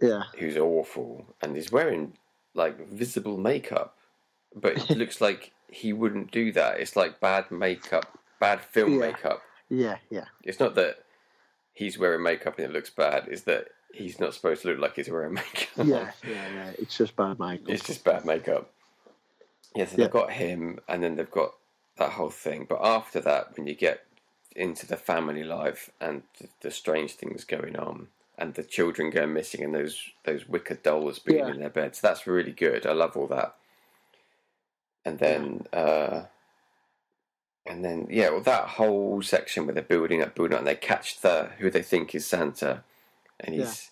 [0.00, 2.12] yeah, who's awful and he's wearing
[2.54, 3.96] like visible makeup,
[4.54, 6.80] but it looks like he wouldn't do that.
[6.80, 8.98] It's like bad makeup, bad film Yeah.
[8.98, 9.42] makeup.
[9.68, 11.02] yeah, yeah, It's not that
[11.78, 13.28] he's wearing makeup and it looks bad.
[13.28, 15.68] is that he's not supposed to look like he's wearing makeup.
[15.86, 16.70] yeah, yeah, yeah.
[16.78, 17.68] It's just bad makeup.
[17.68, 18.70] It's just bad makeup.
[19.76, 20.04] Yeah, so Yeah.
[20.04, 21.52] they've got him, and then they've got
[21.96, 22.66] that whole thing.
[22.68, 24.04] But after that, when you get
[24.56, 29.32] into the family life and the, the strange things going on, and the children going
[29.32, 31.48] missing, and those those wicked dolls being Yeah.
[31.52, 32.86] in their beds, that's really good.
[32.86, 33.54] I love all that.
[35.04, 36.22] And then, uh,
[37.68, 40.74] and then, yeah, well, that whole section where they're building up, building up, and they
[40.74, 42.82] catch the who they think is Santa,
[43.40, 43.90] and he's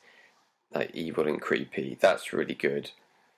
[0.73, 1.97] like evil and creepy.
[2.01, 2.91] That's really good.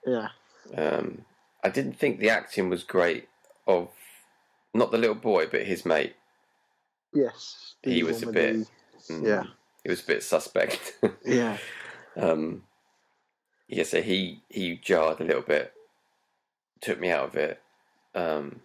[0.06, 0.28] yeah,
[0.76, 1.24] Um,
[1.62, 3.28] I didn't think the acting was great
[3.66, 3.88] of
[4.74, 6.14] not the little boy, but his mate.
[7.12, 7.74] yes.
[7.82, 8.66] He was a bit-
[9.08, 9.44] Mm, Yeah.
[9.84, 10.98] he was a bit suspect.
[11.24, 11.56] yeah,
[12.16, 12.64] um,
[13.68, 15.72] yeah, so he he jarred a little bit,
[16.80, 17.62] took me out of it.
[18.14, 18.60] Um,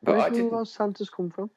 [0.00, 1.50] Where do all those Santas come from?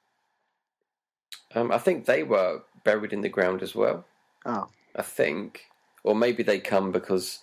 [1.53, 4.05] Um, I think they were buried in the ground as well.
[4.45, 5.65] Oh, I think,
[6.03, 7.39] or maybe they come because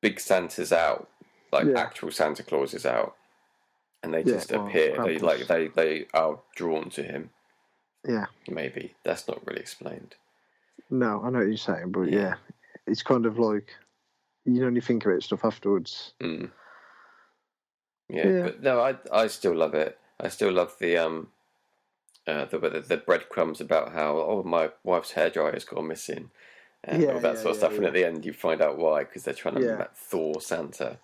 [0.00, 1.08] Big Santa's out,
[1.52, 1.78] like Yeah.
[1.80, 3.16] actual Santa Claus is out,
[4.02, 5.02] and they just well, appear.
[5.02, 7.30] They like they they are drawn to him.
[8.06, 8.26] yeah.
[8.48, 10.14] Maybe that's not really explained.
[10.90, 12.18] No, I know what you're saying, but Yeah.
[12.20, 12.34] yeah,
[12.86, 13.74] it's kind of like
[14.44, 16.14] you only think about stuff afterwards.
[16.20, 16.50] Mm.
[18.12, 18.42] Yeah, Yeah.
[18.42, 19.98] but no, I I still love it.
[20.20, 21.28] I still love the um,
[22.26, 26.30] uh, the the, the breadcrumbs about how oh my wife's hairdryer's gone missing,
[26.84, 27.78] and Yeah, all that yeah, sort of stuff.
[27.78, 30.98] And at the end, you find out why because they're trying to thaw Santa,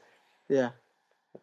[0.48, 0.70] Yeah,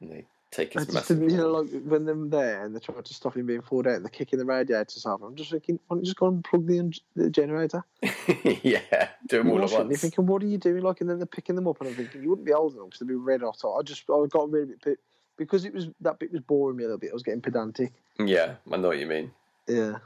[0.01, 2.81] and they take I his just didn't, you know, like when they're there and they're
[2.81, 5.21] trying to stop him being pulled out and they're kicking the radiators off.
[5.21, 7.83] I'm just thinking, why don't you just go and plug the, the generator?
[8.63, 10.83] yeah, do them all at and You're thinking, what are you doing?
[10.83, 12.87] Like, and then they're picking them up, and I'm thinking, you wouldn't be old enough
[12.87, 13.63] because they'd be red hot.
[13.63, 14.99] I just, I got really bit
[15.37, 17.11] because it was that bit was boring me a little bit.
[17.11, 17.93] I was getting pedantic.
[18.19, 19.31] Yeah, I know what you mean.
[19.67, 19.97] Yeah,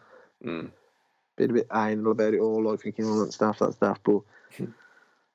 [0.43, 0.71] Mm.
[1.35, 3.99] being a bit anal about it all, like thinking all that stuff, that stuff.
[4.03, 4.21] But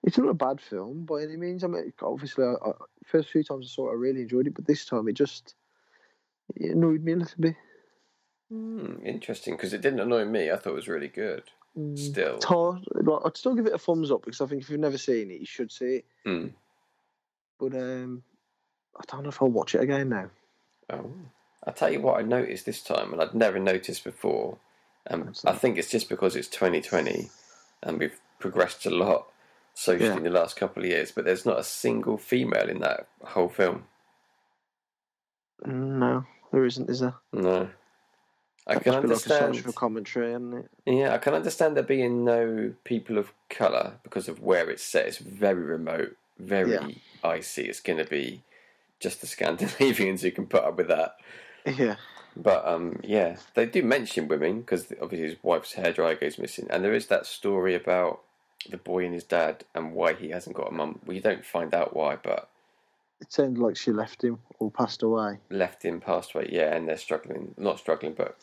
[0.03, 1.63] it's not a bad film by any means.
[1.65, 2.73] I mean, obviously, I, I,
[3.05, 5.55] first few times I saw it, I really enjoyed it, but this time it just
[6.57, 7.57] it annoyed me a little bit.
[8.53, 10.51] Mm, interesting, because it didn't annoy me.
[10.51, 11.45] I thought it was really good.
[11.77, 11.99] Mm.
[11.99, 12.85] Still, It's hard.
[12.93, 15.31] Like, I'd still give it a thumbs up because I think if you've never seen
[15.31, 16.05] it, you should see it.
[16.27, 16.53] Mm.
[17.59, 18.23] But um,
[18.97, 20.31] I don't know if I'll watch it again now.
[20.91, 21.11] Oh.
[21.67, 24.59] I'll tell you what I noticed this time, and I'd never noticed before.
[25.11, 27.29] Um, I think it's just because it's 2020
[27.83, 29.27] and we've progressed a lot
[29.75, 30.17] socially Yeah.
[30.17, 33.49] in the last couple of years, but there's not a single female in that whole
[33.49, 33.85] film.
[35.65, 37.15] No, there isn't, is there?
[37.33, 37.69] No.
[38.67, 39.55] I That can be like a understand.
[39.57, 40.71] social commentary, isn't it?
[40.87, 45.07] Yeah, I can understand there being no people of colour because of where it's set.
[45.07, 46.89] It's very remote, very Yeah.
[47.23, 47.69] icy.
[47.69, 48.43] It's going to be
[49.05, 51.17] just the Scandinavians who can put up with that.
[51.65, 51.97] Yeah.
[52.37, 56.83] But um, yeah, they do mention women because obviously his wife's hairdryer goes missing, and
[56.85, 58.21] there is that story about
[58.69, 60.99] the boy and his dad and why he hasn't got a mum.
[61.07, 62.49] We don't find out why, but
[63.21, 65.39] It sounds like she left him or passed away.
[65.49, 66.49] left him passed away.
[66.51, 68.37] Yeah, and they're struggling, not struggling, but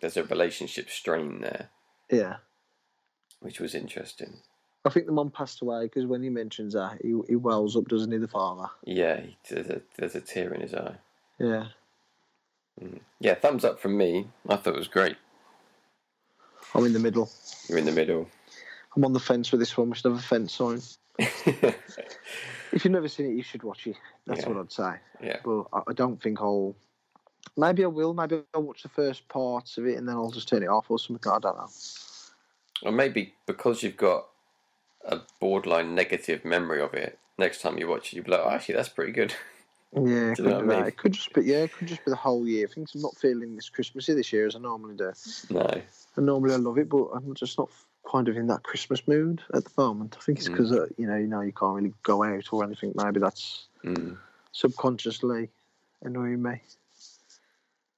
[0.00, 1.68] there's a relationship strain there,
[2.10, 2.36] Yeah.
[3.40, 4.38] which was interesting.
[4.86, 7.88] I think the mum passed away because when he mentions that, he, he wells up,
[7.88, 8.68] doesn't he, the father?
[8.84, 10.94] Yeah, he, there's a there's a tear in his eye.
[11.38, 11.66] Yeah.
[12.80, 13.00] Mm.
[13.20, 14.28] Yeah, thumbs up from me.
[14.48, 15.16] I thought it was great.
[16.74, 17.30] I'm in the middle.
[17.68, 18.28] You're in the middle.
[18.94, 19.90] I'm on the fence with this one.
[19.90, 20.80] We should have a fence sign.
[22.72, 23.96] If you've never seen it, you should watch it.
[24.26, 24.48] That's Yeah.
[24.50, 24.92] what I'd say.
[25.22, 26.76] yeah, But I, I don't think I'll.
[27.56, 28.12] Maybe I will.
[28.12, 30.90] Maybe I'll watch the first parts of it and then I'll just turn it off
[30.90, 31.30] or something.
[31.32, 31.68] I don't know.
[32.82, 34.26] or maybe because you've got
[35.06, 37.18] a borderline negative memory of it.
[37.38, 39.34] Next time you watch it, you'll be like, oh, actually, that's pretty good.
[39.94, 40.84] Yeah, it could be I mean?
[40.84, 42.66] It could just be yeah, it could just be the whole year.
[42.68, 45.10] I think I'm not feeling this Christmassy this year as I normally do.
[45.48, 45.66] no.
[46.16, 47.70] And normally I love it, but I'm just not
[48.10, 50.16] kind of in that Christmas mood at the moment.
[50.18, 50.52] I think it's Mm.
[50.52, 52.92] because uh, you know, you know, you can't really go out or anything.
[52.94, 54.18] Maybe that's Mm.
[54.52, 55.48] subconsciously
[56.02, 56.60] annoying me.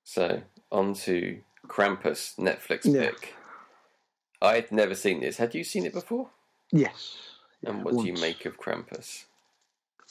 [0.05, 3.11] So on to Krampus Netflix Yeah.
[3.11, 3.35] pick.
[4.40, 5.38] I'd never seen this.
[5.38, 6.31] Had you seen it before?
[6.73, 7.17] Yes.
[7.65, 9.25] And what do you make of Krampus?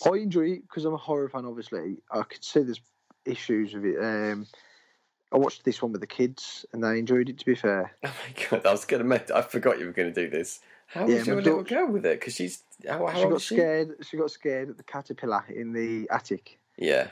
[0.05, 1.45] I enjoy it because I'm a horror fan.
[1.45, 2.81] Obviously, I could see there's
[3.25, 3.97] issues with it.
[3.99, 4.45] Um,
[5.31, 7.39] I watched this one with the kids, and they enjoyed it.
[7.39, 8.65] To be fair, Oh my god!
[8.65, 9.03] I was gonna.
[9.03, 10.59] Make, I forgot you were gonna do this.
[10.87, 12.19] How Yeah, was your little girl with it?
[12.19, 13.55] Because she's how, how she got she?
[13.55, 13.95] scared.
[14.01, 16.59] She got scared at the caterpillar in the attic.
[16.77, 17.07] Yeah.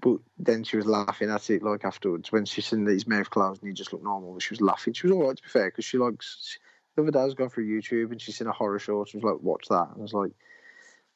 [0.00, 3.30] But then she was laughing at it like afterwards when she's seen that his mouth
[3.30, 4.38] closed and he just looked normal.
[4.40, 4.92] She was laughing.
[4.92, 6.58] She was all right to be fair because she likes.
[6.94, 9.08] She, the other day I was going through YouTube and she's seen a horror short.
[9.08, 10.32] She was like, "Watch that," and I was like,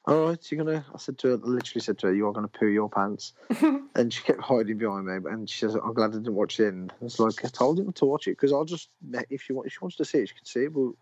[0.07, 2.33] "All right, you're gonna." I said to her, I literally said to her, "You are
[2.33, 3.35] gonna poo your pants,"
[3.95, 5.31] and she kept hiding behind me.
[5.31, 7.79] And she says, "I'm glad I didn't watch the end." I was like, "I told
[7.79, 8.91] you not to watch it because I'll just
[9.31, 10.93] if she want if she wants to see it, she can see it, but."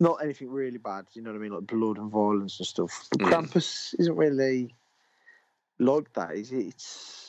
[0.00, 3.06] Not anything really bad, you know what I mean, like blood and violence and stuff.
[3.12, 3.30] But Mm.
[3.30, 4.74] Krampus isn't really
[5.78, 6.66] like that, is it?
[6.66, 7.23] It's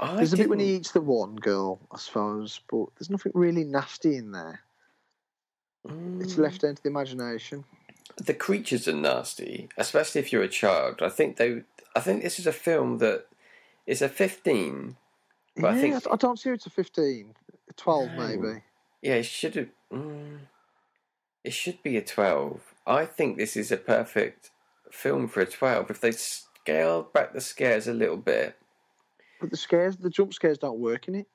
[0.00, 3.32] I there's a bit when he eats the one girl, I suppose, but there's nothing
[3.34, 4.60] really nasty in there.
[5.84, 6.38] It's Mm.
[6.38, 7.64] left down to the imagination.
[8.18, 11.00] the creatures are nasty, especially if you're a child.
[11.02, 11.62] I think they.
[11.96, 13.26] I think this is a film that
[13.86, 14.96] is a 15.
[15.56, 17.34] But I think- I, I don't see it's a 15,
[17.68, 18.26] a 12 No.
[18.28, 18.62] maybe.
[19.02, 19.68] Yeah, it should have.
[19.92, 20.40] Mm,
[21.44, 22.74] it should be a 12.
[22.86, 24.50] I think this is a perfect
[24.90, 25.90] film for a 12.
[25.90, 28.56] If they scaled back the scares a little bit.
[29.42, 31.26] But the scares, the jump scares don't work in it.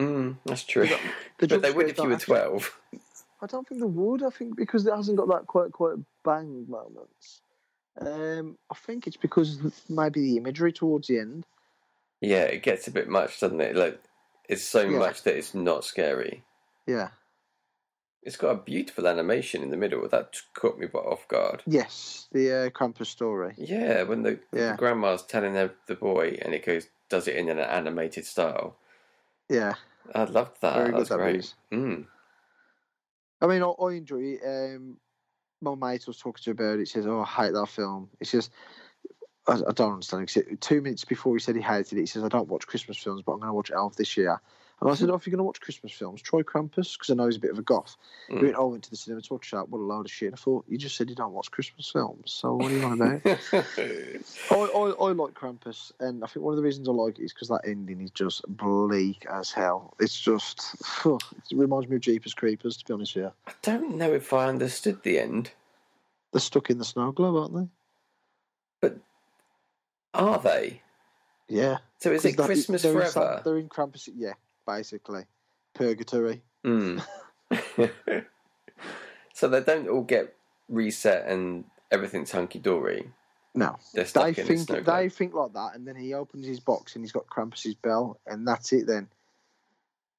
[0.00, 0.86] Mm, that's true.
[1.38, 2.78] The but they would if you were actually- 12.
[3.42, 4.22] I don't think they would.
[4.22, 7.42] I think because it hasn't got that quite quite bang moments.
[8.00, 11.44] Um, I think it's because maybe the imagery towards the end.
[12.20, 13.74] Yeah, it gets a bit much, doesn't it?
[13.74, 14.00] Like,
[14.48, 14.98] it's so Yeah.
[15.00, 16.44] much that it's not scary.
[16.86, 17.08] Yeah.
[18.22, 20.08] It's got a beautiful animation in the middle.
[20.08, 21.64] That caught me off guard.
[21.66, 23.54] Yes, the uh, Krampus story.
[23.58, 24.70] Yeah, when the, Yeah.
[24.72, 28.76] the grandma's telling the, the boy and it goes, does it in an animated style.
[29.50, 29.74] Yeah.
[30.14, 30.76] I loved that.
[30.76, 31.54] Very good, That's that great.
[31.70, 32.06] Mm.
[33.42, 34.40] I mean, I, I enjoy it.
[34.44, 34.96] Um,
[35.60, 36.80] my mate was talking to about it.
[36.80, 38.48] He says, "Oh, I hate that film." He says,
[39.46, 42.06] "I, I don't understand." He said, two minutes before he said he hated it, he
[42.06, 44.40] says, "I don't watch Christmas films, but I'm going to watch Elf this year."
[44.82, 47.14] And I said, oh, if you're going to watch Christmas films, try Krampus, because I
[47.14, 47.96] know he's a bit of a goth.
[48.28, 48.38] Mm.
[48.38, 49.68] He went, oh, I went to the cinema to watch that.
[49.68, 50.32] What a load of shit.
[50.32, 53.00] I thought, you just said you don't watch Christmas films, so what do you on
[53.00, 53.20] about?
[53.54, 57.22] I, I, I like Krampus, and I think one of the reasons I like it
[57.22, 59.94] is because that ending is just bleak as hell.
[60.00, 63.32] It's just, it reminds me of Jeepers Creepers, to be honest with you.
[63.46, 65.52] I don't know if I understood the end.
[66.32, 67.68] They're stuck in the snow globe, aren't they?
[68.80, 68.96] But
[70.12, 70.82] are they?
[71.48, 71.78] Yeah.
[72.00, 73.42] So is it Christmas they're in forever?
[73.44, 74.32] they're in Krampus, yeah,
[74.66, 75.24] basically.
[75.74, 76.42] Purgatory.
[76.64, 77.02] Mm.
[79.34, 80.34] so they don't all get
[80.68, 83.10] reset and everything's hunky dory.
[83.54, 83.76] No.
[83.94, 87.12] They in think they think like that, and then he opens his box and he's
[87.12, 88.86] got Krampus's bell, and that's it.
[88.86, 89.08] Then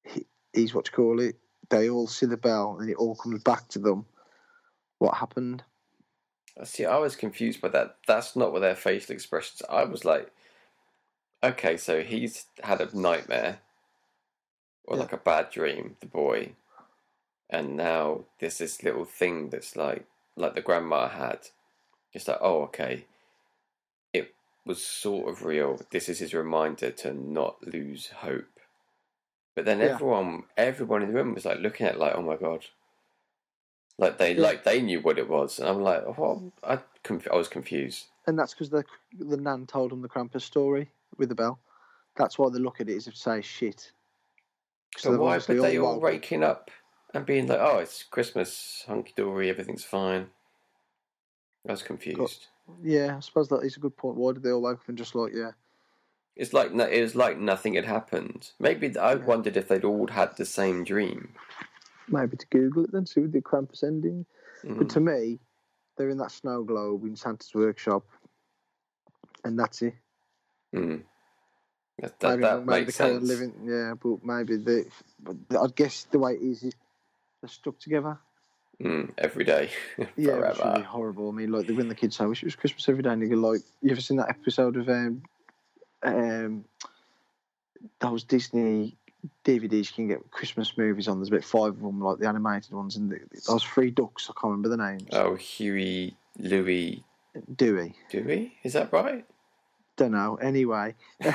[0.04, 1.36] he, he's what you call it.
[1.68, 4.06] They all see the bell, and it all comes back to them.
[4.98, 5.64] What happened?
[6.62, 7.96] See, I was confused by that.
[8.06, 9.62] That's not what their facial expressions.
[9.68, 10.30] I was like,
[11.42, 13.58] okay, so he's had a nightmare
[14.84, 15.02] or Yeah.
[15.02, 16.54] like a bad dream, the boy,
[17.50, 21.48] and now there's this little thing that's like like the grandma had.
[22.12, 23.06] It's like, oh, okay,
[24.12, 25.80] it was sort of real.
[25.90, 28.60] This is his reminder to not lose hope.
[29.54, 29.94] But then Yeah.
[29.94, 32.66] everyone, everyone in the room was like looking at it like, oh my god,
[33.98, 34.42] like they Yeah.
[34.42, 38.06] like they knew what it was, and I'm like, oh, I conf- I was confused.
[38.26, 38.84] And that's because the
[39.18, 41.58] the nan told them the Krampus story with the bell.
[42.16, 43.92] That's why they look at it as if say shit.
[44.96, 46.70] So why were they all woke- raking up
[47.12, 50.28] and being like, oh, it's Christmas, hunky dory, everything's fine?
[51.68, 52.46] I was confused.
[52.82, 54.16] Yeah, I suppose that is a good point.
[54.16, 55.52] Why did they all wake up and just like, yeah,
[56.36, 58.50] It's like no, it was like nothing had happened.
[58.58, 59.24] Maybe I Yeah.
[59.24, 61.34] wondered if they'd all had the same dream.
[62.08, 64.26] maybe to Google it then, see the Krampus ending.
[64.62, 64.78] Mm.
[64.78, 65.40] But to me,
[65.96, 68.04] they're in that snow globe in Santa's workshop,
[69.44, 69.94] and that's it.
[70.74, 71.02] Mm.
[72.00, 73.40] That, that, don't that maybe makes they kind of sense.
[73.40, 74.86] living, yeah, but maybe the,
[75.22, 76.74] but I guess the way it is, is
[77.40, 78.18] they're stuck together.
[78.82, 79.70] Mm, every day,
[80.16, 81.28] Yeah, which would be horrible.
[81.28, 83.22] I mean, like when the kids say, "I wish it was Christmas every day," and
[83.22, 85.22] you go like, "You ever seen that episode of um,
[86.02, 86.64] um,
[88.00, 88.96] those Disney
[89.44, 91.18] DVDs you can get Christmas movies on?
[91.18, 94.28] There's about five of them, like the animated ones, and the, those three ducks.
[94.28, 95.08] I can't remember the names.
[95.12, 97.04] Oh, Huey, Louie,
[97.54, 99.24] Dewey, Dewey, is that right?
[99.96, 100.36] Don't know.
[100.36, 101.30] Anyway, they,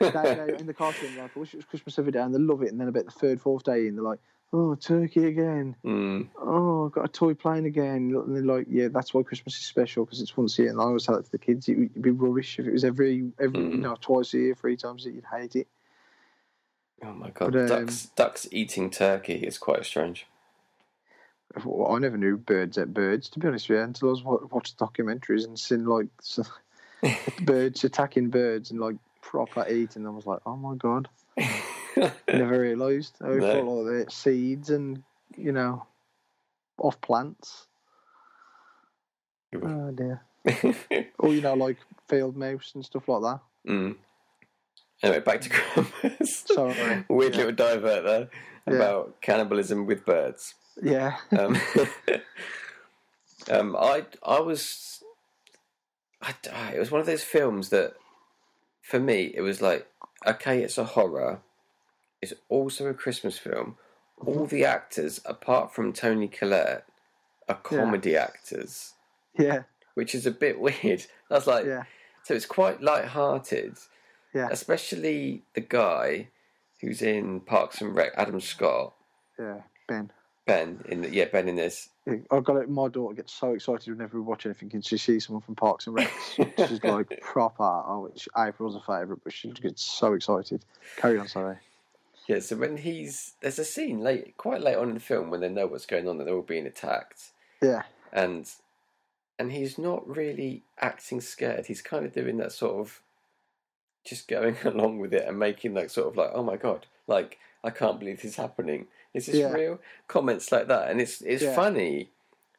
[0.00, 2.62] they, in the cartoon, like, "I wish it was Christmas every day," and they love
[2.62, 2.70] it.
[2.70, 4.20] And then about the third, fourth day, and they're like,
[4.52, 8.12] "Oh, turkey again." mm, oh, I've got a toy plane again.
[8.14, 10.70] And they're like, yeah, that's why Christmas is special because it's once a year.
[10.72, 12.84] And I always tell it to the kids, it would be rubbish if it was
[12.84, 13.80] every, every you Mm.
[13.80, 15.68] know, twice a year, three times a year, you'd hate it.
[17.02, 20.26] oh my god, But, um, ducks, ducks eating turkey is quite strange.
[21.56, 24.46] I never knew birds ate birds, to be honest with you, until I was wa-
[24.50, 26.08] watching documentaries and seen like
[27.42, 30.06] birds attacking birds and like proper eating.
[30.06, 31.08] I was like, oh my god,
[32.32, 33.16] never realised.
[33.22, 33.40] I No.
[33.40, 35.02] thought like the seeds and
[35.36, 35.86] you know,
[36.78, 37.66] off plants.
[39.54, 40.22] Oh dear.
[41.18, 41.78] Or you know, like
[42.08, 43.40] field mouse and stuff like that.
[43.70, 43.96] mm.
[45.02, 46.46] Anyway, back to Krampus.
[46.48, 47.04] Sorry.
[47.10, 47.38] Weird Yeah.
[47.38, 48.28] little divert there
[48.68, 48.74] Yeah.
[48.74, 50.54] about cannibalism with birds.
[50.82, 51.16] Yeah.
[51.38, 51.56] Um,
[53.50, 55.02] um, I I was,
[56.26, 57.94] I, ah, it was one of those films that,
[58.82, 59.86] for me, it was like,
[60.26, 61.40] okay, it's a horror,
[62.22, 63.76] it's also a Christmas film.
[64.24, 66.86] All the actors, apart from Toni Collette,
[67.48, 67.78] are Yeah.
[67.78, 68.94] comedy actors,
[69.38, 69.64] Yeah.
[69.94, 71.06] which is a bit weird.
[71.30, 71.84] I was like, Yeah.
[72.22, 73.76] so it's quite light-hearted,
[74.32, 74.48] Yeah.
[74.50, 76.28] especially the guy
[76.80, 78.94] who's in Parks and Rec, Adam Scott,
[79.38, 79.62] Yeah.
[79.88, 80.10] Ben.
[80.46, 81.88] Ben in the, yeah Ben in this.
[82.30, 82.68] I've got it.
[82.68, 85.86] My daughter gets so excited whenever we watch anything and she sees someone from Parks
[85.86, 86.12] and Rec.
[86.36, 87.62] She's like proper.
[87.62, 90.62] Oh, it's, April's a favourite, but she gets so excited.
[90.96, 91.56] Carry on, sorry.
[92.28, 95.40] Yeah, so when he's there's a scene late, quite late on in the film when
[95.40, 97.30] they know what's going on, that they're all being attacked,
[97.62, 97.82] Yeah.
[98.12, 98.50] and
[99.38, 101.66] and he's not really acting scared.
[101.66, 103.00] He's kind of doing that sort of
[104.04, 107.38] just going along with it and making like sort of like, oh my god, like
[107.62, 108.86] I can't believe this is happening.
[109.14, 109.52] Is this Yeah.
[109.52, 109.80] real?
[110.08, 111.54] Comments like that, and it's it's Yeah.
[111.54, 112.10] funny,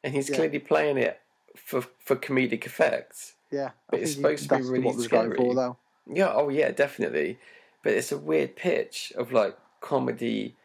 [0.04, 0.38] and he's Yeah.
[0.38, 1.20] clearly playing it
[1.56, 3.36] for for comedic effects.
[3.52, 3.72] Yeah.
[3.90, 5.36] But I it's supposed to be really scary.
[5.38, 5.78] for, though.
[6.08, 7.38] Yeah, oh yeah, definitely.
[7.84, 10.56] But it's a weird pitch of like comedy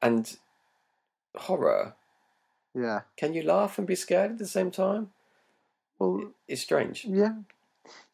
[0.00, 0.36] and
[1.36, 1.94] horror.
[2.74, 3.02] Yeah.
[3.16, 5.12] Can you laugh and be scared at the same time?
[5.98, 7.04] Well, It's strange.
[7.04, 7.34] yeah.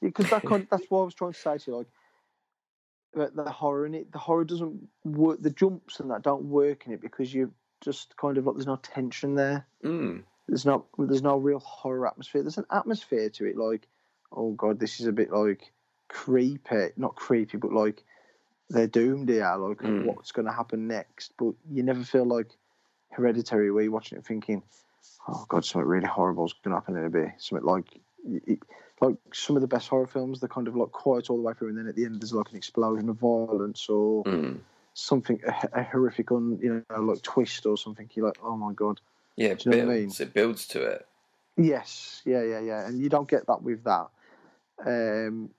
[0.00, 1.76] Because that kind that's what I was trying to say to you.
[1.78, 1.86] Like,
[3.14, 5.40] the horror in it, the horror doesn't work.
[5.40, 8.66] The jumps and that don't work in it because you just kind of like there's
[8.66, 9.66] no tension there.
[9.84, 10.22] Mm.
[10.48, 12.42] there's not there's no real horror atmosphere.
[12.42, 13.86] There's an atmosphere to it, like
[14.32, 15.72] oh god, this is a bit like
[16.08, 18.02] creepy, not creepy, but like
[18.70, 20.04] they're doomed here, like Mm.
[20.06, 21.32] what's going to happen next.
[21.36, 22.48] But you never feel like
[23.10, 24.62] Hereditary, where you're watching it thinking,
[25.28, 28.58] "Oh God, something really horrible is going to happen in a bit." Something like, it,
[29.00, 31.52] like some of the best horror films, they're kind of like quiet all the way
[31.54, 34.60] through, and then at the end there's like an explosion of violence or Mm.
[34.94, 38.08] something a, a horrific, un, you know, like twist or something.
[38.14, 39.00] You're like, "Oh my God."
[39.36, 40.20] Yeah, it Do you know what I builds.
[40.20, 41.06] It builds to it.
[41.56, 44.08] Yes, yeah, yeah, yeah, and you don't get that with that
[44.84, 45.50] um,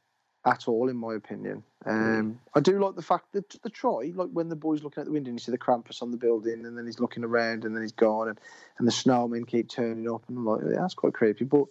[0.46, 1.64] at all, in my opinion.
[1.86, 5.06] Um, I do like the fact that the try, like when the boy's looking out
[5.06, 7.64] the window and you see the Krampus on the building, and then he's looking around,
[7.64, 8.40] and then he's gone, and,
[8.78, 11.46] and the snowmen keep turning up, and I'm like, yeah, that's quite creepy.
[11.46, 11.66] But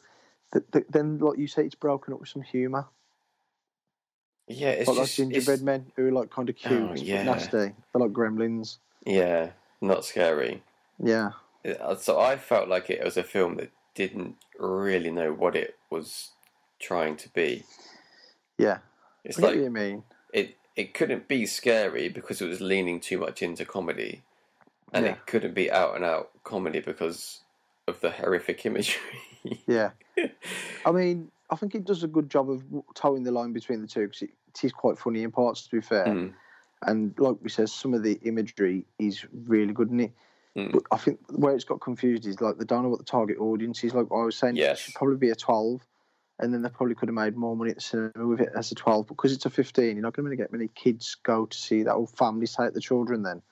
[0.55, 2.86] the, the, then, like you say, it's broken up with some humour,
[4.48, 7.02] Yeah, it's like just gingerbread it's, men who are like kind of cute, Oh, but
[7.02, 7.22] yeah.
[7.24, 7.50] nasty.
[7.59, 8.78] They're like gremlins.
[9.07, 9.50] yeah,
[9.82, 10.62] not scary.
[11.02, 11.30] Yeah,
[11.64, 15.76] Uh, So I felt like it was a film that didn't really know what it
[15.90, 16.30] was
[16.80, 17.64] trying to be.
[18.59, 18.78] yeah.
[19.24, 20.02] It's get like what you mean.
[20.32, 24.22] it it couldn't be scary because it was leaning too much into comedy,
[24.92, 25.12] and Yeah.
[25.12, 27.40] it couldn't be out and out comedy because
[27.89, 29.01] of the horrific imagery.
[29.66, 29.91] Yeah.
[30.87, 32.64] I mean, I think it does a good job of
[32.95, 35.70] towing the line between the two because it, it is quite funny in parts, to
[35.76, 36.07] be fair.
[36.07, 36.32] Mm,
[36.80, 40.12] And like we said, some of the imagery is really good in it.
[40.57, 40.72] Mm.
[40.72, 43.37] But I think where it's got confused is like they don't know what the target
[43.39, 43.93] audience is.
[43.93, 44.78] Like I was saying, Yes.
[44.78, 45.82] it should probably be a 12.
[46.39, 48.72] And then they probably could have made more money at the cinema with it as
[48.72, 49.09] a 12.
[49.09, 51.82] But because it's a 15, you're not going to get many kids go to see
[51.82, 53.43] that, or families take the children then.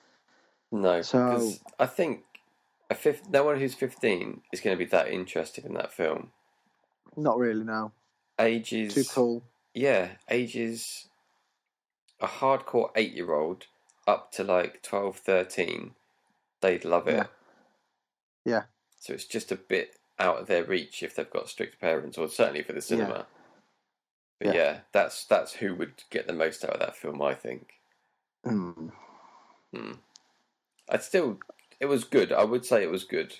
[0.71, 2.23] no, So- I think
[2.89, 6.31] a fifth, no one who's fifteen is going to be that interested in that film.
[7.15, 7.91] Not really now.
[8.39, 9.43] Ages Too cool.
[9.73, 11.07] yeah, ages
[12.19, 13.65] a hardcore eight year old
[14.07, 15.91] up to like 12, 13,
[16.61, 17.15] they'd love it.
[17.15, 17.25] Yeah.
[18.45, 18.63] Yeah.
[18.99, 22.27] So it's just a bit out of their reach if they've got strict parents, or
[22.27, 23.25] certainly for the cinema.
[24.39, 24.53] But Yeah.
[24.53, 24.79] yeah.
[24.91, 27.73] that's that's who would get the most out of that film, I think.
[28.45, 28.91] Mm.
[30.89, 31.39] I'd still
[31.83, 32.31] it was good.
[32.31, 33.35] I would say it was good.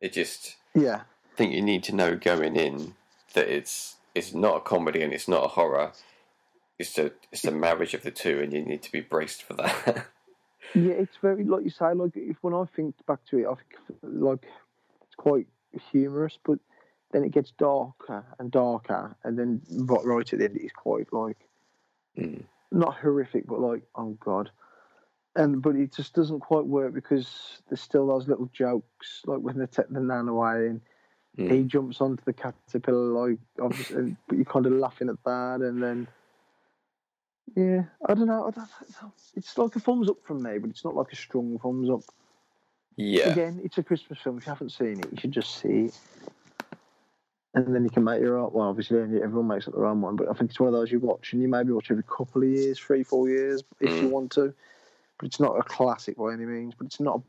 [0.00, 1.02] It just Yeah.
[1.32, 2.94] I think you need to know going in
[3.34, 5.92] that it's it's not a comedy and it's not a horror.
[6.78, 9.54] It's a it's a marriage of the two, and you need to be braced for
[9.54, 10.06] that.
[10.74, 11.92] Yeah, it's very like you say.
[11.94, 13.72] Like if when I think back to it, I think
[14.02, 14.44] like
[15.02, 15.46] it's quite
[15.92, 16.58] humorous, but
[17.12, 21.12] then it gets darker and darker, and then right, right at the end, it's quite
[21.12, 21.36] like
[22.18, 22.44] Mm.
[22.72, 24.50] not horrific, but like oh god.
[25.36, 29.58] And but it just doesn't quite work because there's still those little jokes, like when
[29.58, 30.80] they take the nan away and
[31.36, 31.50] Mm.
[31.50, 35.82] he jumps onto the caterpillar, like obviously, but you're kind of laughing at that, and
[35.82, 36.06] then.
[37.56, 38.46] Yeah, I don't know.
[38.46, 38.68] I don't,
[39.34, 42.02] it's like a thumbs up from me, but it's not like a strong thumbs up.
[42.96, 44.38] yeah, Again, it's a Christmas film.
[44.38, 45.98] If you haven't seen it, you should just see it.
[47.54, 48.50] And then you can make your own.
[48.52, 50.90] Well, obviously, everyone makes up their own one, but I think it's one of those
[50.90, 54.08] you watch and you maybe watch every couple of years, three, four years, if you
[54.08, 54.10] Mm.
[54.10, 54.54] want to.
[55.24, 56.74] It's not a classic by any means.
[56.76, 57.20] But it's not.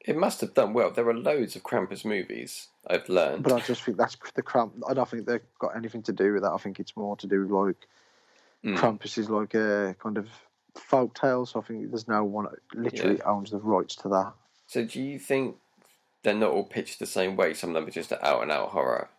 [0.00, 0.90] it must have done well.
[0.90, 2.68] There are loads of Krampus movies.
[2.86, 3.42] I've learned.
[3.44, 4.74] But I just think that's the cramp.
[4.86, 6.52] I don't think they've got anything to do with that.
[6.52, 7.76] I think it's more to do with like
[8.64, 8.78] Mm.
[8.78, 10.26] Krampus is like a kind of
[10.74, 11.44] folk tale.
[11.46, 14.32] So I think there's no one that literally owns the rights to that.
[14.66, 15.56] So do you think
[16.22, 17.52] they're not all pitched the same way?
[17.52, 19.10] Some of them are just out and out horror.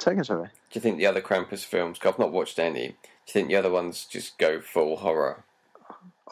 [0.00, 0.48] Second, sorry.
[0.48, 1.98] Do you think the other Krampus films?
[1.98, 2.88] 'cause I've not watched any.
[2.88, 2.94] Do
[3.26, 5.44] you think the other ones just go full horror?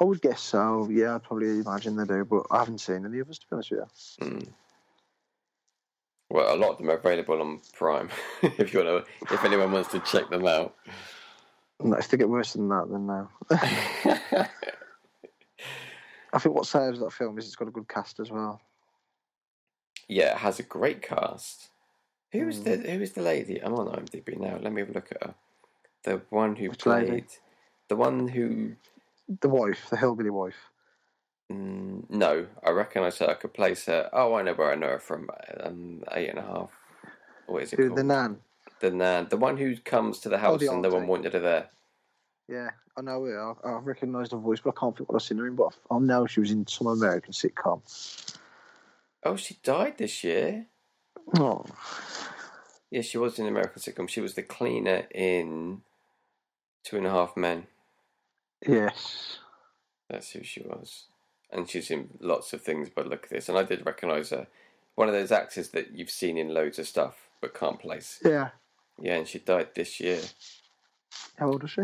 [0.00, 0.88] I would guess so.
[0.90, 3.54] Yeah, I'd probably imagine they do, but I haven't seen any of us to be
[3.54, 3.80] honest with
[4.20, 4.26] you.
[4.26, 4.48] Mm.
[6.30, 8.08] Well, a lot of them are available on Prime.
[8.42, 10.74] if you want to, if anyone wants to check them out.
[11.78, 13.28] No, if they get worse than that, then no.
[16.32, 18.60] I think what saves that film is it's got a good cast as well.
[20.08, 21.68] yeah, it has a great cast.
[22.32, 22.88] Who is the Mm.
[22.88, 23.58] Who is the lady?
[23.62, 24.56] I'm on IMDb now.
[24.56, 25.34] Let me have a look at her.
[26.04, 27.08] The one who Which played.
[27.10, 27.26] lady?
[27.88, 28.76] The one who.
[29.40, 30.56] The wife, the hillbilly wife.
[31.50, 33.28] Mm, no, I recognise her.
[33.30, 34.08] I could place her.
[34.12, 35.28] Oh, I know where I know her from.
[35.60, 36.70] Um, eight and a half.
[37.46, 37.98] What is it Who, called?
[37.98, 38.38] the nan.
[38.80, 41.40] The nan, the one who comes to the house the and no one wanted her
[41.40, 41.70] there.
[42.48, 43.54] Yeah, I know her.
[43.64, 45.54] I, I recognise the voice, but I can't think what I've seen her in.
[45.56, 47.80] But I know she was in some American sitcom.
[49.24, 50.66] Oh, she died this year.
[51.38, 51.64] Oh,
[52.90, 54.08] Yeah, she was in American sitcom.
[54.08, 55.82] She was the cleaner in
[56.84, 57.66] Two and a Half Men.
[58.66, 59.38] Yes.
[60.08, 61.04] That's who she was.
[61.50, 63.48] And she's in lots of things by the look of this.
[63.48, 64.46] And I did recognise her.
[64.94, 68.20] One of those actors that you've seen in loads of stuff but can't place.
[68.24, 68.50] Yeah.
[69.00, 70.20] Yeah, and she died this year.
[71.36, 71.82] How old is she?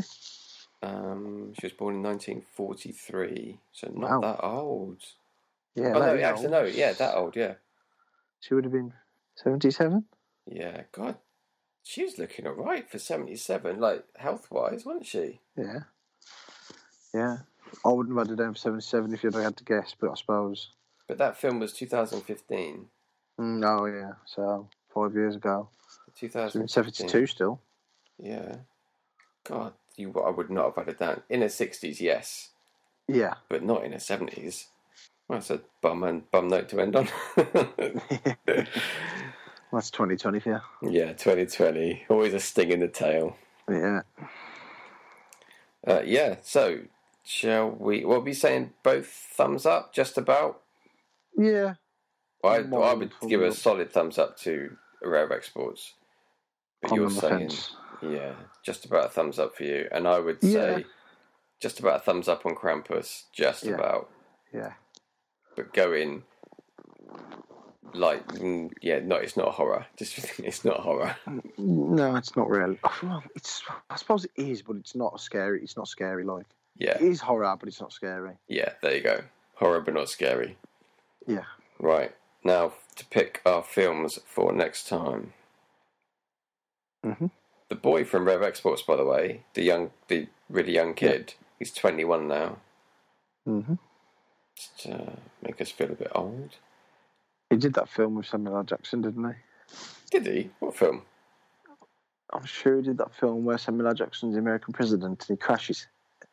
[0.82, 4.20] Um, she was born in 1943, so not Wow.
[4.20, 5.02] that old.
[5.74, 5.92] Yeah.
[5.94, 6.52] oh, that no, actually, old.
[6.52, 7.54] no, yeah, that old, yeah.
[8.40, 8.92] She would have been
[9.36, 10.04] 77.
[10.46, 11.16] Yeah, God.
[11.82, 15.40] She was looking alright for 77, like health wise, wasn't she?
[15.56, 15.80] Yeah.
[17.14, 17.38] Yeah.
[17.84, 20.14] I wouldn't have had it down for 77 if you'd had to guess, but I
[20.14, 20.70] suppose.
[21.06, 22.86] But that film was 2015.
[23.40, 24.12] Mm, oh, yeah.
[24.26, 25.68] So, five years ago.
[26.14, 26.68] So in 2015.
[27.08, 27.60] 72 still.
[28.22, 28.56] Yeah.
[29.44, 31.22] God, you, I would not have had it down.
[31.30, 32.50] In the 60s, yes,
[33.06, 33.34] Yeah.
[33.48, 34.64] but not in the 70s.
[35.28, 37.08] Well, that's a bum, and, bum note to end on.
[39.70, 40.90] That's 2020 for you.
[40.90, 42.06] yeah, 2020.
[42.08, 43.36] Always a sting in the tail.
[43.70, 44.00] Yeah.
[45.86, 46.78] Uh, yeah, so
[47.28, 48.04] shall we?
[48.04, 48.72] What are we saying?
[48.82, 50.62] Both thumbs up, just about?
[51.36, 51.74] Yeah.
[52.42, 55.94] I, More I would give a solid thumbs up to Rare Exports.
[56.80, 57.72] But I'm you're saying, fence.
[58.00, 58.32] yeah,
[58.64, 59.88] just about a thumbs up for you.
[59.92, 60.52] And I would Yeah.
[60.52, 60.84] say
[61.60, 63.74] just about a thumbs up on Krampus, just Yeah.
[63.74, 64.10] about.
[64.54, 64.72] Yeah.
[65.56, 66.22] But going
[67.94, 69.86] like, mm, yeah, no, it's not horror.
[69.96, 71.16] Just it's not horror.
[71.56, 72.78] No, it's not really.
[73.02, 73.62] Well, it's.
[73.90, 75.62] I suppose it is, but it's not scary.
[75.62, 76.46] It's not scary like.
[76.78, 78.36] Yeah, It is horror, but it's not scary.
[78.48, 79.22] yeah, there you go.
[79.56, 80.56] Horror, but not scary.
[81.26, 81.44] Yeah.
[81.80, 82.14] Right
[82.44, 85.32] now to pick our films for next time.
[87.04, 87.30] Mhm.
[87.68, 91.72] The boy from Rare Exports, by the way, the young, the really young kid, he's
[91.72, 92.58] twenty-one now.
[93.46, 93.74] Mm-hmm.
[94.56, 96.56] Just uh, make us feel a bit old.
[97.50, 98.62] He did that film with Samuel L.
[98.64, 99.34] Jackson, didn't he?
[100.10, 100.50] Did he?
[100.60, 101.02] What film?
[102.32, 103.94] I'm sure he did that film where Samuel L.
[103.94, 105.86] Jackson's the American president and he crashes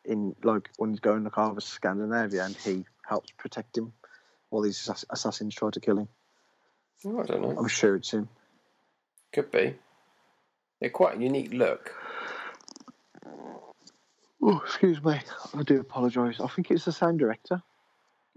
[0.06, 3.92] in like when he's going like over Scandinavia and he helps protect him
[4.50, 6.08] while these assass- assassins try to kill him.
[7.04, 7.56] Oh, I don't know.
[7.58, 8.28] I'm sure it's him.
[9.32, 9.74] Could be.
[10.80, 11.92] They're quite a unique look.
[14.42, 15.20] Oh, excuse me.
[15.54, 16.40] I do apologise.
[16.40, 17.62] I think it's the same director.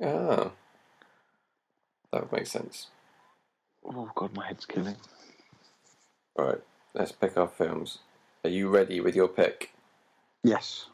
[0.04, 0.52] Ah,
[2.12, 2.88] that would make sense.
[3.86, 4.96] Oh god, my head's killing.
[6.38, 6.62] Right,
[6.94, 8.00] let's pick our films.
[8.44, 9.72] Are you ready with your pick?
[10.44, 10.86] Yes.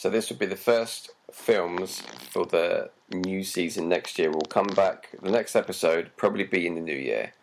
[0.00, 4.30] So this would be the first films for the new season next year.
[4.30, 5.10] We'll come back.
[5.22, 7.34] The next episode probably be in the new year,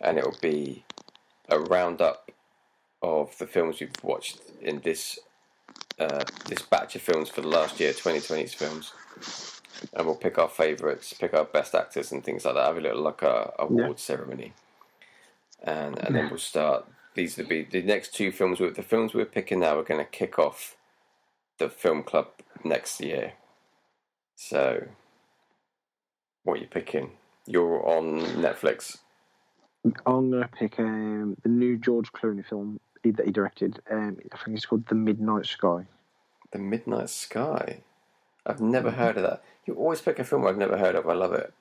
[0.00, 0.84] and it will be
[1.48, 2.30] a roundup
[3.02, 5.18] of the films we've watched in this
[5.98, 8.92] uh, this batch of films for the last year, 2020's films.
[9.92, 12.64] And we'll pick our favourites, pick our best actors and things like that.
[12.64, 14.52] Have a little like a award ceremony,
[15.64, 16.86] and and then we'll start.
[17.14, 18.60] These will be the next two films.
[18.60, 20.76] With the films we're picking now, we're going to kick off
[21.58, 22.28] the film club
[22.64, 23.34] next year.
[24.36, 24.88] So,
[26.44, 27.12] what are you picking?
[27.46, 28.98] You're on Netflix.
[30.06, 33.80] I'm gonna pick um, the new George Clooney film that he directed.
[33.90, 35.86] Um, I think it's called The Midnight Sky.
[36.52, 37.82] The Midnight Sky.
[38.44, 39.42] I've never heard of that.
[39.66, 41.08] You always pick a film I've never heard of.
[41.08, 41.52] I love it.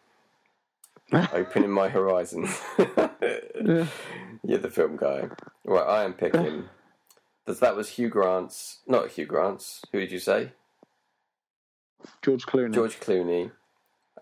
[1.33, 2.59] Opening my horizons.
[3.59, 3.87] Yeah.
[4.43, 5.27] You're the film guy.
[5.65, 6.65] Right, I am picking.
[7.47, 8.79] Does that was Hugh Grant's?
[8.87, 9.81] Not Hugh Grant's.
[9.93, 10.51] Who did you say?
[12.21, 12.73] George Clooney.
[12.73, 13.51] George Clooney.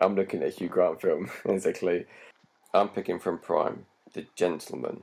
[0.00, 2.06] I'm looking at a Hugh Grant film, basically.
[2.72, 5.02] I'm picking from Prime, The Gentlemen.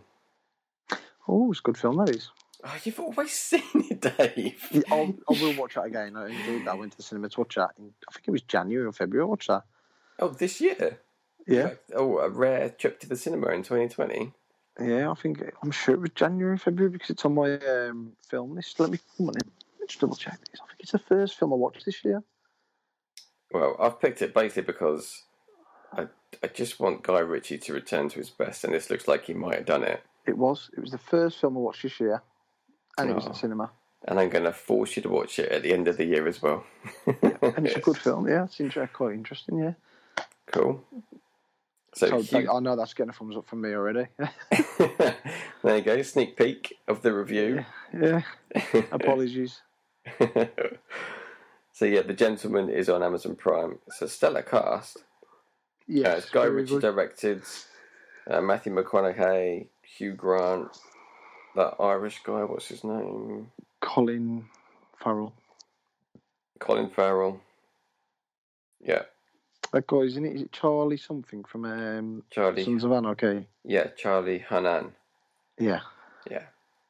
[1.27, 2.29] Oh, it's a good film, that is.
[2.63, 4.67] Oh, you've always seen it, Dave.
[4.71, 6.15] Yeah, I'll, I will watch that again.
[6.15, 6.71] I enjoyed that.
[6.71, 7.71] I went to the cinema to watch that.
[7.77, 9.25] In, I think it was January or February.
[9.25, 9.63] I watched that.
[10.19, 10.99] Oh, this year?
[11.45, 14.31] Yeah, Oh, a rare trip to the cinema in 2020.
[14.79, 15.09] Yeah.
[15.11, 18.79] I think I'm sure it was January, February because it's on my um, film list.
[18.79, 19.51] Let me come on in.
[19.79, 20.59] Let's double check this.
[20.61, 22.23] I think it's the first film I watched this year.
[23.51, 25.23] Well, I've picked it basically because
[25.91, 26.07] I,
[26.41, 29.33] I just want Guy Ritchie to return to his best, and this looks like he
[29.33, 30.01] might have done it.
[30.25, 30.69] It was.
[30.75, 32.23] It was the first film I watched this year,
[32.97, 33.29] and it was Oh.
[33.29, 33.71] in cinema.
[34.05, 36.27] And I'm going to force you to watch it at the end of the year
[36.27, 36.65] as well.
[37.05, 38.27] And it's a good film.
[38.27, 39.59] Yeah, it's quite interesting.
[39.59, 39.73] Yeah.
[40.47, 40.83] Cool.
[41.95, 44.07] So, So Hugh- I know that's getting a thumbs up from me already.
[44.77, 47.63] there you go, sneak peek of the review.
[47.93, 48.21] yeah.
[48.91, 49.61] Apologies.
[51.71, 53.79] so yeah, The Gentlemen is on Amazon Prime.
[53.87, 55.03] It's a stellar cast.
[55.87, 56.07] Yes.
[56.13, 56.81] Uh, it's Guy Ritchie good.
[56.81, 57.43] directed,
[58.29, 60.69] uh, Matthew McConaughey, Hugh Grant,
[61.55, 62.43] that Irish guy.
[62.43, 63.51] What's his name?
[63.81, 64.45] Colin
[65.03, 65.33] Farrell.
[66.59, 67.41] Colin Farrell.
[68.81, 69.03] Yeah,
[69.73, 70.35] That guy, isn't it?
[70.35, 72.63] Is it Charlie something from um, Charlie.
[72.63, 73.47] Sons of Anarchy?
[73.65, 74.91] Yeah, Charlie Hunnam.
[75.59, 75.79] Yeah.
[76.29, 76.43] Yeah.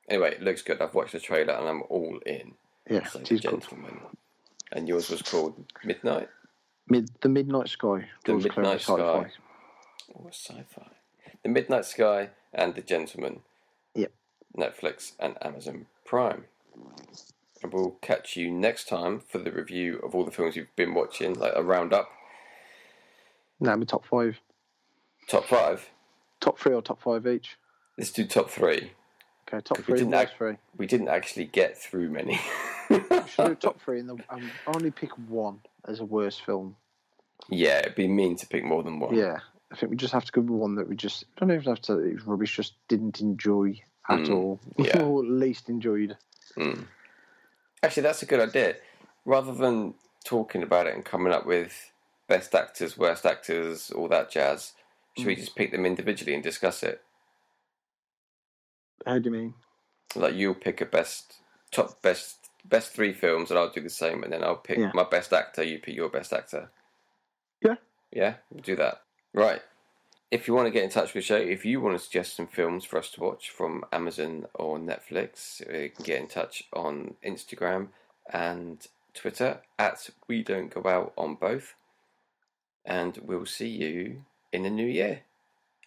[0.09, 0.81] Anyway, it looks good.
[0.81, 2.55] I've watched the trailer and I'm all in.
[2.89, 3.07] Yeah.
[3.07, 3.51] So It is good.
[3.51, 4.01] Gentleman.
[4.73, 5.55] And yours was called
[5.86, 6.27] Midnight.
[6.89, 8.09] Mid, the Midnight Sky.
[8.25, 8.81] The Midnight.
[8.81, 9.27] Sky.
[10.13, 10.91] Oh, sci-fi.
[11.41, 13.39] The Midnight Sky and The Gentlemen.
[13.95, 14.11] Yep.
[14.57, 16.45] Netflix and Amazon Prime.
[17.61, 20.93] And we'll catch you next time for the review of all the films you've been
[20.93, 22.09] watching, like a roundup.
[23.64, 24.39] No, my top five.
[25.28, 25.89] Top five.
[26.41, 27.55] Top three or top five each.
[27.97, 28.91] Let's do top three.
[29.47, 29.97] Okay, top We three.
[29.99, 30.57] didn't worst act- three.
[30.78, 32.39] We didn't actually get through many.
[32.89, 33.07] Should
[33.38, 36.76] do top three, and the, um, only pick one as a worst film.
[37.49, 39.16] yeah, it'd be mean to pick more than one.
[39.16, 39.38] Yeah,
[39.72, 41.82] I think we just have to go with one that we just don't even have
[41.84, 41.99] to.
[41.99, 42.55] It was rubbish.
[42.55, 45.01] Just didn't enjoy at Mm, all, yeah.
[45.01, 46.18] or least enjoyed.
[46.57, 46.86] Mm.
[47.82, 48.76] Actually, that's a good idea.
[49.26, 49.93] Rather than
[50.26, 51.91] talking about it and coming up with
[52.28, 54.74] best actors, worst actors, all that jazz,
[55.17, 55.39] should we Mm.
[55.39, 57.01] just pick them individually and discuss it?
[59.05, 59.53] How do you mean?
[60.15, 61.36] Like you'll pick a best
[61.71, 64.91] top best best three films, and I'll do the same, and then I'll pick Yeah.
[64.93, 65.63] my best actor.
[65.63, 66.71] You pick your best actor.
[67.61, 67.76] Yeah.
[68.11, 69.03] Yeah, we'll do that.
[69.34, 69.61] Right.
[70.32, 72.36] If you want to get in touch with the show, if you want to suggest
[72.36, 76.63] some films for us to watch from Amazon or Netflix, you can get in touch
[76.74, 77.89] on Instagram
[78.32, 81.76] and Twitter at We Don't Go Out on both.
[82.86, 85.21] And we'll see you in the new year.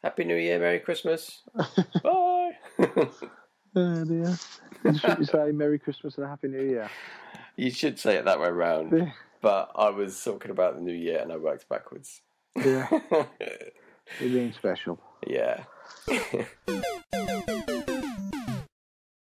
[0.03, 1.43] Happy New Year, Merry Christmas.
[1.55, 2.53] Bye.
[3.75, 4.37] Oh dear.
[4.85, 6.89] Should you say Merry Christmas and a Happy New Year?
[7.57, 9.11] you should say it that way round, Yeah.
[9.41, 12.21] but I was talking about the new year and I worked backwards.
[12.55, 12.87] Yeah.
[14.21, 15.01] You're being special.
[15.27, 15.65] yeah.